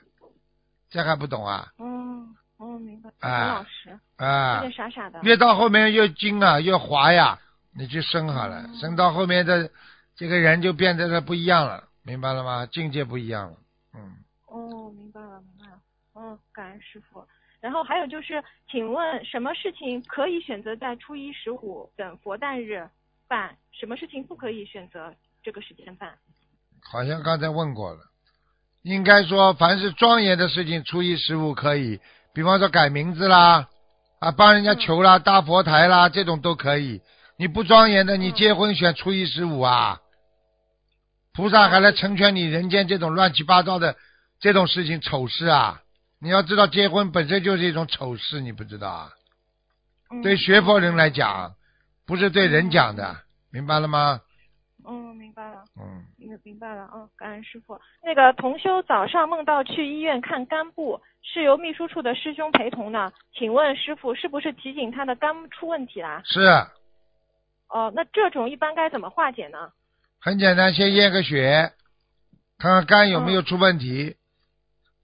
[0.89, 1.67] 这还不懂啊？
[1.79, 2.27] 嗯，
[2.57, 3.09] 哦，明白。
[3.19, 5.19] 啊很老实，有啊，点傻傻的。
[5.23, 7.39] 越到后面越精啊，越滑呀。
[7.77, 9.69] 你去生好了，生到后面的
[10.15, 12.65] 这个人就变得了不一样了，明白了吗？
[12.65, 13.57] 境界不一样了，
[13.93, 14.15] 嗯。
[14.47, 15.79] 哦，明白了，明白了。
[16.15, 17.25] 嗯，感恩师傅。
[17.59, 22.87] 然后还有就是，请问什么事情可以选择在初一十五等佛诞日
[23.27, 23.57] 办？
[23.71, 25.13] 什么事情不可以选择
[25.43, 26.13] 这个时间办？
[26.91, 27.99] 好像刚才问过了，
[28.83, 31.99] 应该说凡是庄严的事情，初一十五可以，
[32.33, 33.67] 比方说改名字啦，
[34.19, 37.01] 啊，帮人家求啦、搭佛台啦，这种都可以。
[37.37, 39.99] 你不庄严的，你结婚选初一十五啊？
[41.35, 43.95] 菩萨还来成全你人间这种乱七八糟的
[44.39, 45.81] 这种事情丑事啊！
[46.19, 49.11] 你要知道，结婚本身就是一种丑事，你不知道啊？
[50.11, 51.55] 嗯、对学佛人来讲，
[52.07, 53.17] 不是对人讲的，
[53.51, 54.21] 明白了吗？
[54.87, 56.87] 嗯，明白了，嗯，明明白了。
[56.93, 57.79] 嗯，感恩师傅。
[58.03, 66.21] 那个同修早上梦到去医院看肝部，是由秘书处的师兄陪同的，请问师傅是不是提醒他的肝出问题啦？
[66.23, 66.39] 是
[67.67, 69.71] 哦，那这种一般该怎么化解呢？
[70.25, 71.71] 很简单，先验个血，
[72.57, 74.17] 看看肝有没有出问题。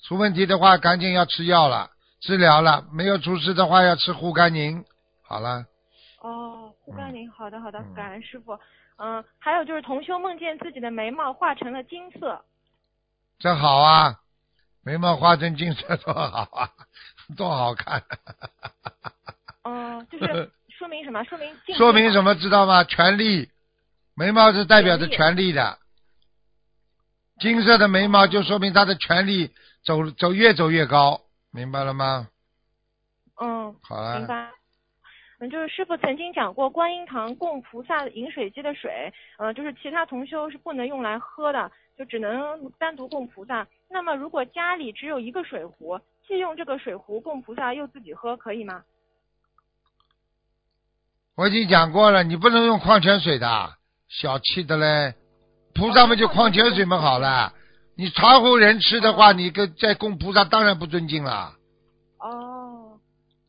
[0.02, 1.92] 出问题的话，赶紧要吃药了，
[2.22, 2.88] 治疗了。
[2.92, 4.84] 没有出事的话，要吃护肝宁。
[5.22, 5.68] 好了，
[6.22, 8.58] 哦，护肝宁，好的好的嗯，感恩师傅。
[8.98, 12.44] 嗯，还有就是同修梦见自己的眉毛画成了金色，
[13.38, 14.22] 这好啊，
[14.84, 16.70] 眉毛画成金色多好啊，
[17.38, 18.02] 多好看。
[19.66, 21.24] 嗯，就是说明什么？
[21.26, 22.34] 说明说明什么？
[22.34, 22.84] 知道吗？
[22.84, 23.51] 权力，
[24.22, 25.80] 眉毛是代表着权力的。
[27.40, 29.50] 金色的眉毛就说明他的权力
[29.84, 32.28] 走走越走越高，明白了吗？
[33.42, 34.52] 嗯，好了，明白。
[35.40, 43.68] 嗯，就是师傅曾经讲过，观音堂供菩萨饮水机的水，呃，就是其他同修是不能用来喝的，就只能单独供菩萨。
[43.90, 48.84] 那么如果家里只有一个水壶，既用这个水壶供菩萨，又自己喝，可以吗？
[51.34, 53.81] 我已经讲过了，你不能用矿泉水的，
[54.12, 55.16] 小气的嘞。
[55.74, 57.53] 菩萨们就矿泉水们好了，
[57.95, 61.53] 你茶壶人吃的话，你跟在供菩萨当然不尊敬了，
[62.20, 62.99] 哦，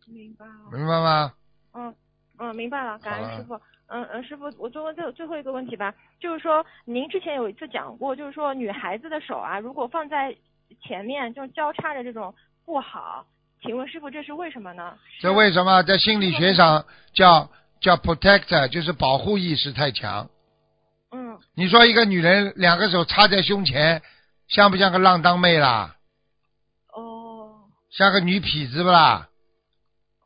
[0.06, 0.52] 明白了。
[0.72, 1.32] 明白吗？
[1.74, 1.94] 嗯
[2.38, 3.54] 嗯，明白了，感恩师傅。
[3.88, 10.34] 嗯嗯，师傅，我最后最最后一个问题吧，就是说您之前有一次讲过，就是说女孩子的手啊，如果放在
[10.80, 12.32] 前面，就是交叉着这种
[12.64, 13.26] 不好，
[13.62, 14.96] 请问师傅这是为什么呢？
[15.20, 17.50] 这为什么在心理学上叫
[17.80, 20.30] 叫 protector，就是保护意识太强。
[21.14, 24.02] 嗯你说一个女人两个手插在胸前，
[24.48, 25.96] 像不像个浪荡妹啦？
[26.94, 29.28] 哦像个女痞子不啦？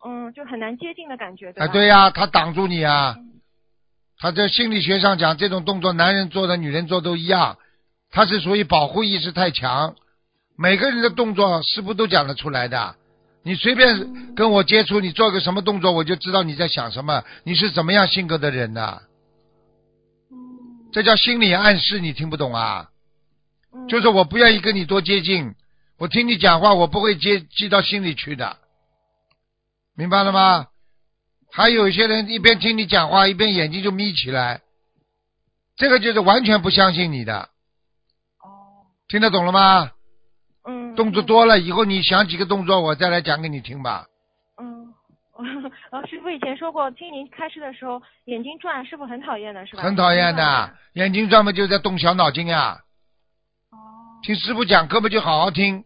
[0.05, 3.17] 嗯，就很难接近的感觉，对啊，对呀、她挡住你啊。
[3.19, 3.33] 嗯
[4.19, 7.59] 他在心理学上讲，这种动作男人做的、女人做都一样，
[8.11, 9.95] 他是属于保护意识太强。
[10.57, 12.95] 每个人的动作是不都讲得出来的。
[13.43, 19.09] 你随便跟我接触，你做个什么动作，我就知道你在想什么，你是怎么样性格的人呐、嗯
[20.97, 22.89] 这叫心理暗示，你听不懂啊？
[23.71, 25.55] 嗯就是我不愿意跟你多接近，
[25.99, 28.57] 我听你讲话，我不会接记到心里去的，
[29.95, 30.69] 明白了吗？
[31.53, 34.63] 还有一些人一边听你讲话，一边眼睛就眯起来，
[35.77, 37.51] 这个就是完全不相信你的，
[38.41, 39.91] 哦听得懂了吗？
[40.67, 44.07] 嗯动作多了以后，你想几个动作，我再来讲给你听吧。
[45.39, 45.63] 嗯。
[45.91, 49.83] 然后师傅以前说过，听您开示的时候眼睛转，师傅很讨厌的是吧？
[49.83, 52.81] 很讨厌的，眼睛专门就在动小脑筋啊。
[53.71, 53.77] 哦
[54.23, 55.85] 听师傅讲课不就好好听，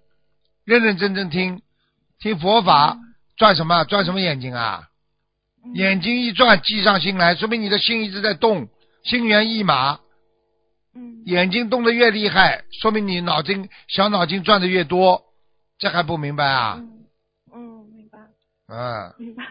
[0.64, 1.60] 认认真真听，
[2.20, 2.96] 听佛法，
[3.36, 4.84] 转什么转什么眼睛啊？
[5.64, 8.68] 嗯眼睛一转，计上心来，说明你的心一直在动，
[9.04, 9.98] 心猿意马。
[10.94, 15.22] 嗯眼睛动得越厉害，说明你脑筋小脑筋转的越多，
[15.78, 16.80] 这还不明白啊？
[18.70, 19.44] 嗯明白。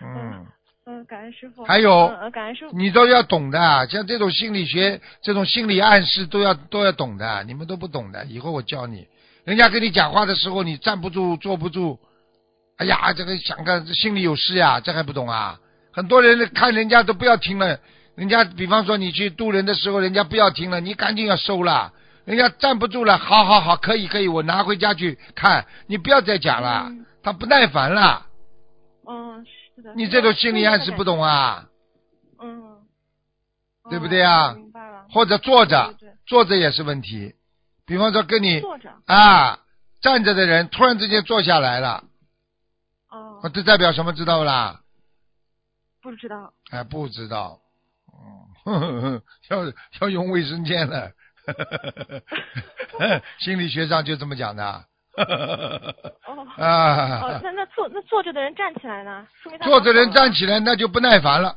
[0.00, 0.46] 嗯，
[0.86, 1.64] 嗯，感恩师傅。
[1.64, 2.76] 还有感恩师傅。
[2.76, 9.06] 你都要懂的，像这种心理学、这种心理暗示都要都要懂的，你们都不懂的，以后我教你。
[9.44, 11.98] 人家跟你讲话的时候，你站不住、坐不住，
[12.78, 15.58] 哎呀，这个想个心里有事呀，这还不懂啊？
[15.92, 17.78] 很多人看人家都不要听了，
[18.14, 21.92] 人家比方说你去渡人的时候，人家不要听了，你赶紧要收了。
[22.24, 28.26] 人家站不住了，好好好，可以可以，我拿回家去看，你不要再讲了，嗯他不耐烦了。
[29.12, 29.44] 嗯，
[29.76, 29.94] 是的。
[29.94, 31.68] 你这种心理暗示不懂啊？
[32.40, 32.78] 嗯。
[33.90, 35.06] 对不对啊哦明白了。
[35.12, 35.94] 或者坐着
[36.26, 37.34] 坐着也是问题。
[37.84, 38.90] 比方说跟你坐着。
[39.06, 39.58] 啊
[40.00, 42.04] 站着的人突然之间坐下来了，
[43.10, 43.50] 哦。
[43.52, 44.12] 这代表什么？
[44.12, 44.80] 知道不啦？
[46.00, 46.52] 不知道。
[46.70, 47.60] 哎，不知道。
[49.50, 51.10] 要要用卫生间了。
[53.40, 54.84] 心理学上就这么讲的。
[56.26, 56.46] 哦。
[56.56, 59.26] 啊哦，，那那坐那坐着的人站起来呢？
[59.42, 61.56] 说明他坐着人站起来那就不耐烦了。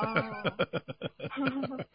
[0.00, 0.14] 哦。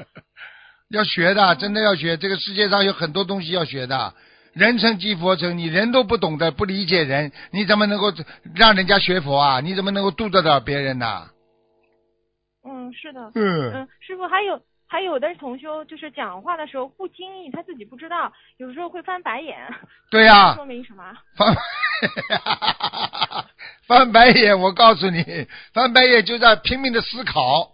[0.89, 2.17] 要学的，真的要学。
[2.17, 4.13] 这个世界上有很多东西要学的。
[4.53, 8.13] 人成即佛成，你人都不懂得，不理解人，你怎么能够
[8.53, 9.59] 让人家学佛啊？
[9.61, 11.27] 你怎么能够度得了别人呢、
[12.63, 13.31] 嗯，是的。
[13.33, 14.61] 嗯，嗯，师傅还有
[14.93, 19.57] 还有的同修就是讲话的时候不经意，他自己不知道，有时候会翻白眼。
[20.11, 21.03] 对呀、说明什么？
[21.35, 21.55] 翻
[23.89, 27.71] 翻白眼，我告诉你，翻白眼就在拼命的思考，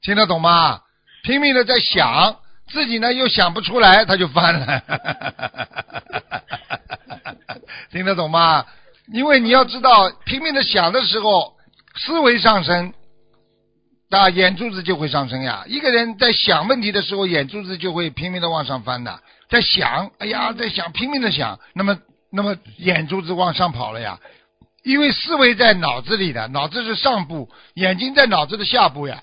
[0.00, 0.80] 听得懂吗？
[1.24, 2.38] 拼命的在想，
[2.68, 4.82] 自己呢又想不出来，他就翻了，
[7.92, 8.64] 听得懂吗？
[9.12, 11.54] 因为你要知道，拼命的想的时候，
[11.96, 12.94] 思维上升，
[14.10, 15.64] 啊，眼珠子就会上升呀。
[15.66, 21.96] 一个人在想问题的时候，眼珠子就会拼命的往上翻的，在想，哎呀，在想，拼命的想，那么，
[22.32, 24.18] 那么眼珠子往上跑了呀。
[24.82, 29.20] 因为思维在脑子里的，脑子是上部，眼睛在脑子的下部呀，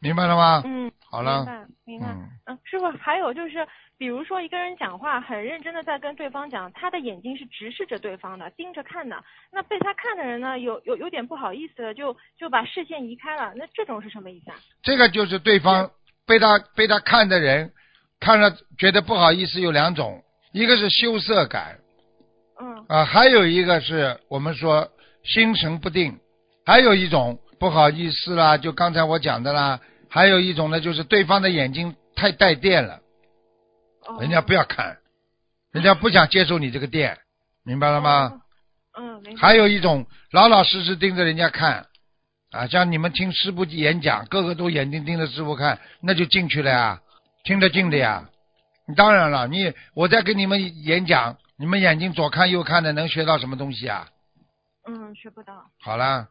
[0.00, 0.62] 明白了吗？
[0.64, 2.06] 嗯，好了明白明白。
[2.08, 3.66] 嗯，嗯，师傅还有就是，
[4.02, 9.22] 比如说一个人讲话很认真的在跟对方讲，他的眼睛是直视着对方的，盯着看的。
[9.52, 13.52] 那被他看的人呢，有有有点不好意思了，就就把视线移开了。
[13.54, 14.56] 那这种是什么意思啊？
[14.82, 15.88] 这个就是对方
[16.26, 17.70] 被他被他看的人
[18.18, 20.20] 看了觉得不好意思，有两种，
[20.52, 21.78] 一个是羞涩感
[22.60, 24.88] 嗯啊，还有一个是我们说
[25.22, 26.18] 心神不定，
[26.66, 29.78] 还有一种不好意思啦，就刚才我讲的啦，
[30.10, 33.01] 还有一种呢就是对方的眼睛太带电了，哦，
[34.20, 34.98] 人家不要看，
[35.70, 37.18] 人家不想接受你这个店，
[37.64, 38.42] 明白了吗？
[38.94, 39.20] 哦？
[39.24, 39.36] 嗯。
[39.36, 41.86] 还有一种老老实实盯着人家看，
[42.50, 47.00] 啊，像你们听师傅演讲，个个都眼睛盯着师傅看，那就进去了呀，
[47.44, 48.28] 听得进的呀。
[48.96, 54.08] 当然了，你我在跟你们演讲，你们眼睛左看右看的，能学到什么东西啊？
[54.84, 55.70] 嗯，学不到。
[55.80, 56.28] 好啦，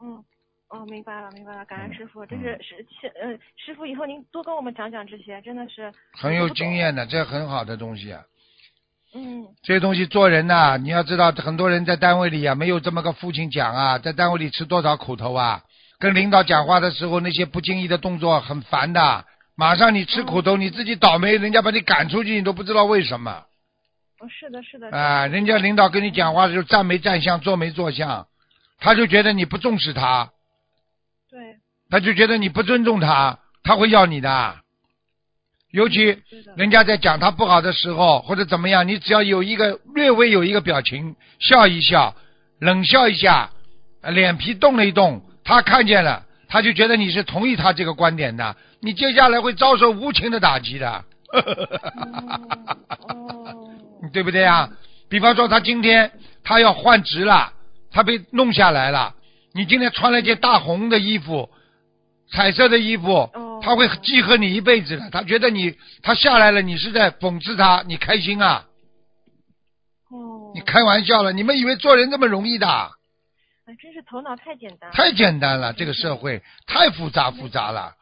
[0.00, 0.24] 嗯，
[0.72, 3.28] 哦，明白了，明白了，感恩嗯师傅，这是是是呃，
[3.62, 8.22] 师傅以后您多跟我们讲讲这些，真的是很有经验的，这很好的东西啊。
[9.14, 15.62] 嗯这些东西做人呐、你要知道，很多人在单位里啊，没有这么个父亲讲啊，在单位里吃多少苦头啊。
[15.98, 19.26] 跟领导讲话的时候，那些不经意的动作很烦的。
[19.54, 23.44] 马上你吃苦头，你自己倒霉，人家把你赶出去，你都不知道为什么
[24.20, 25.26] 哦是的是的啊。
[25.26, 28.26] 人家领导跟你讲话的时候，站没站相，坐没坐相，
[28.78, 30.30] 他就觉得你不重视他，
[31.32, 31.56] 对。
[31.88, 34.56] 他就觉得你不尊重他，他会要你的。
[35.70, 36.22] 尤其
[36.56, 42.14] 人家在讲他不好的时候，或者怎么样，你只要有一个略微有一个表情，笑一笑，
[42.60, 43.50] 冷笑一下，
[44.02, 51.04] 呃脸皮动了一动，他看见了，他就觉得你是同意他这个观点的，你接下来会遭受无情的打击的，
[53.08, 53.72] 哦。
[54.12, 54.68] 对不对啊？
[55.08, 56.12] 比方说他今天
[56.44, 57.52] 他要换职了，
[57.90, 59.14] 他被弄下来了，
[59.54, 61.50] 你今天穿了一件大红的衣服，
[62.30, 65.10] 彩色的衣服，哦他会记恨你一辈子的。
[65.10, 68.66] 他觉得你他下来了，你是在讽刺他，你开心啊？
[70.10, 71.32] 哦你开玩笑了？
[71.32, 72.66] 你们以为做人这么容易的？
[73.64, 77.94] 哎真是头脑太简单了太简单了，这个社会太复杂复杂了，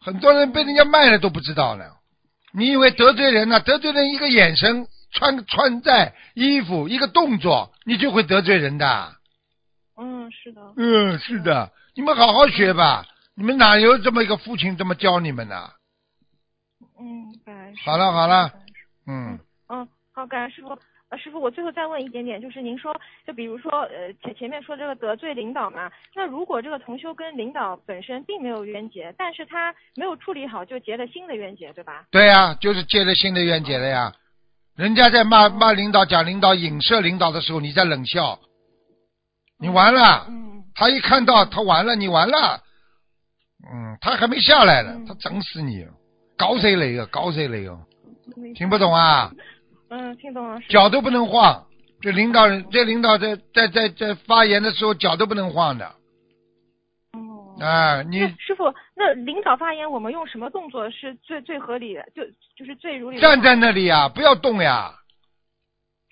[0.00, 1.84] 很多人被人家卖了都不知道呢。
[2.52, 9.17] 你以为得罪人呢、得罪人一个眼神、穿穿戴衣服、一个动作，你就会得罪人的。
[10.00, 13.04] 嗯是的嗯，是的，你们好好学吧。
[13.34, 15.70] 你们哪有这么一个父亲这么教你们呢？
[17.00, 18.52] 嗯感恩师好了好了
[19.06, 19.38] 嗯，
[19.68, 20.78] 嗯，好，感恩师傅。
[21.10, 22.94] 呃，师傅，我最后再问一点点，就是您说，
[23.26, 32.04] 就比如说，呃，前前面说这个得罪领导嘛，那如果这个同修跟领导本身并没有冤结，但是他没有处理好，就结了新的冤结，对吧？
[32.10, 34.12] 对呀、就是结了新的冤结了呀。
[34.76, 38.38] 人家在骂骂领导、讲领导、影射领导的时候，你在冷笑，
[39.58, 40.26] 你完了。
[40.28, 42.60] 嗯，他一看到他完了，你完了。
[43.70, 45.86] 嗯，他还没下来呢，嗯他整死你，
[46.36, 47.76] 搞谁来个，搞谁来个，
[48.54, 49.32] 听不懂啊？
[49.90, 50.60] 嗯，听懂了。
[50.68, 51.64] 脚都不能晃。
[52.00, 55.86] 这领导人，这领导在在在在发言的时候，脚都不能晃的。
[57.12, 57.56] 哦。
[57.60, 62.02] 啊，你师傅，那领导发言，我们用什么动作是最最合理的？
[62.14, 62.22] 就
[62.56, 64.94] 就是最如理站在那里呀、不要动呀，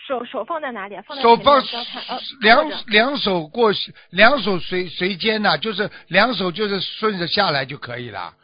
[0.06, 1.02] 手手放在哪里啊？
[1.06, 3.72] 放在手放呃两两手过，
[4.10, 8.34] 两手随随肩呐、就是两手就是顺着下来就可以了。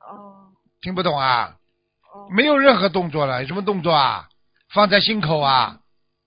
[0.00, 0.50] 哦
[0.82, 1.54] 听不懂啊？
[2.12, 4.28] 哦没有任何动作了，有什么动作啊？
[4.72, 5.78] 放在心口啊？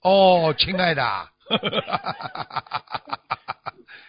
[0.01, 1.30] 哦，亲爱的，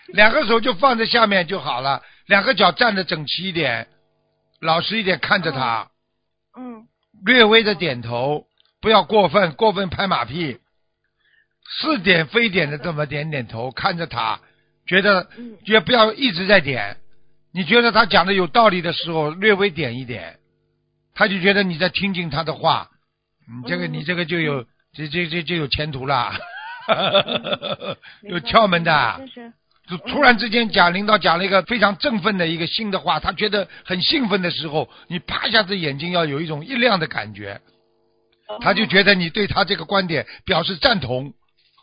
[0.08, 3.88] 两个手就放在下面就好了，两个脚站得整齐一点，
[4.60, 5.88] 老实一点看着他，
[6.56, 6.86] 嗯
[7.24, 8.44] 略微的点头，
[8.84, 10.58] 不要过分，过分拍马屁，
[11.80, 14.40] 是点非点的这么点点头，看着他，
[14.86, 15.56] 觉得嗯。
[15.64, 16.98] 也不要一直在点，
[17.50, 20.36] 你觉得他讲的有道理的时候，略微点一点，
[21.14, 22.90] 他就觉得你在听进他的话，
[23.62, 23.92] 你这个嗯。
[23.94, 26.34] 你这个就有这这这就有前途了，
[28.20, 29.18] 有窍门的。
[29.88, 37.62] 就突然之间讲领导讲了一个非常振奋的一个新的话，他觉得很兴奋的时候，你啪一下子眼睛要有一种一亮的感觉，
[38.60, 41.32] 他就觉得你对他这个观点表示赞同。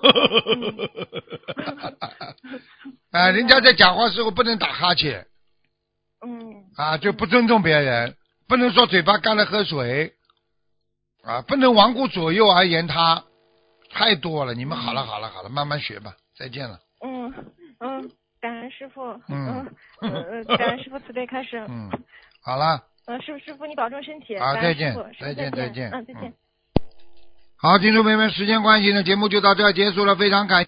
[3.11, 5.27] 啊，人家在讲话时候不能打哈欠。
[6.25, 6.65] 嗯。
[6.75, 8.15] 啊，就不尊重别人，
[8.47, 10.13] 不能说嘴巴干了喝水。
[11.23, 13.23] 啊，不能罔顾左右而言他，
[13.91, 14.55] 太多了。
[14.55, 16.79] 你们好了好了好了，慢慢学吧，再见了。
[17.05, 17.31] 嗯
[17.79, 19.71] 嗯，感恩师傅，嗯。
[20.57, 21.89] 感恩师傅慈悲开始，嗯，
[22.41, 22.81] 好了。
[23.05, 24.95] 嗯，师傅师傅你保重身体，好再见。
[25.19, 26.23] 再见再见嗯再见。
[26.23, 26.33] 嗯。
[27.63, 30.59] 好，听众朋友们，时间关系呢，节目就到这儿结束了，非常感。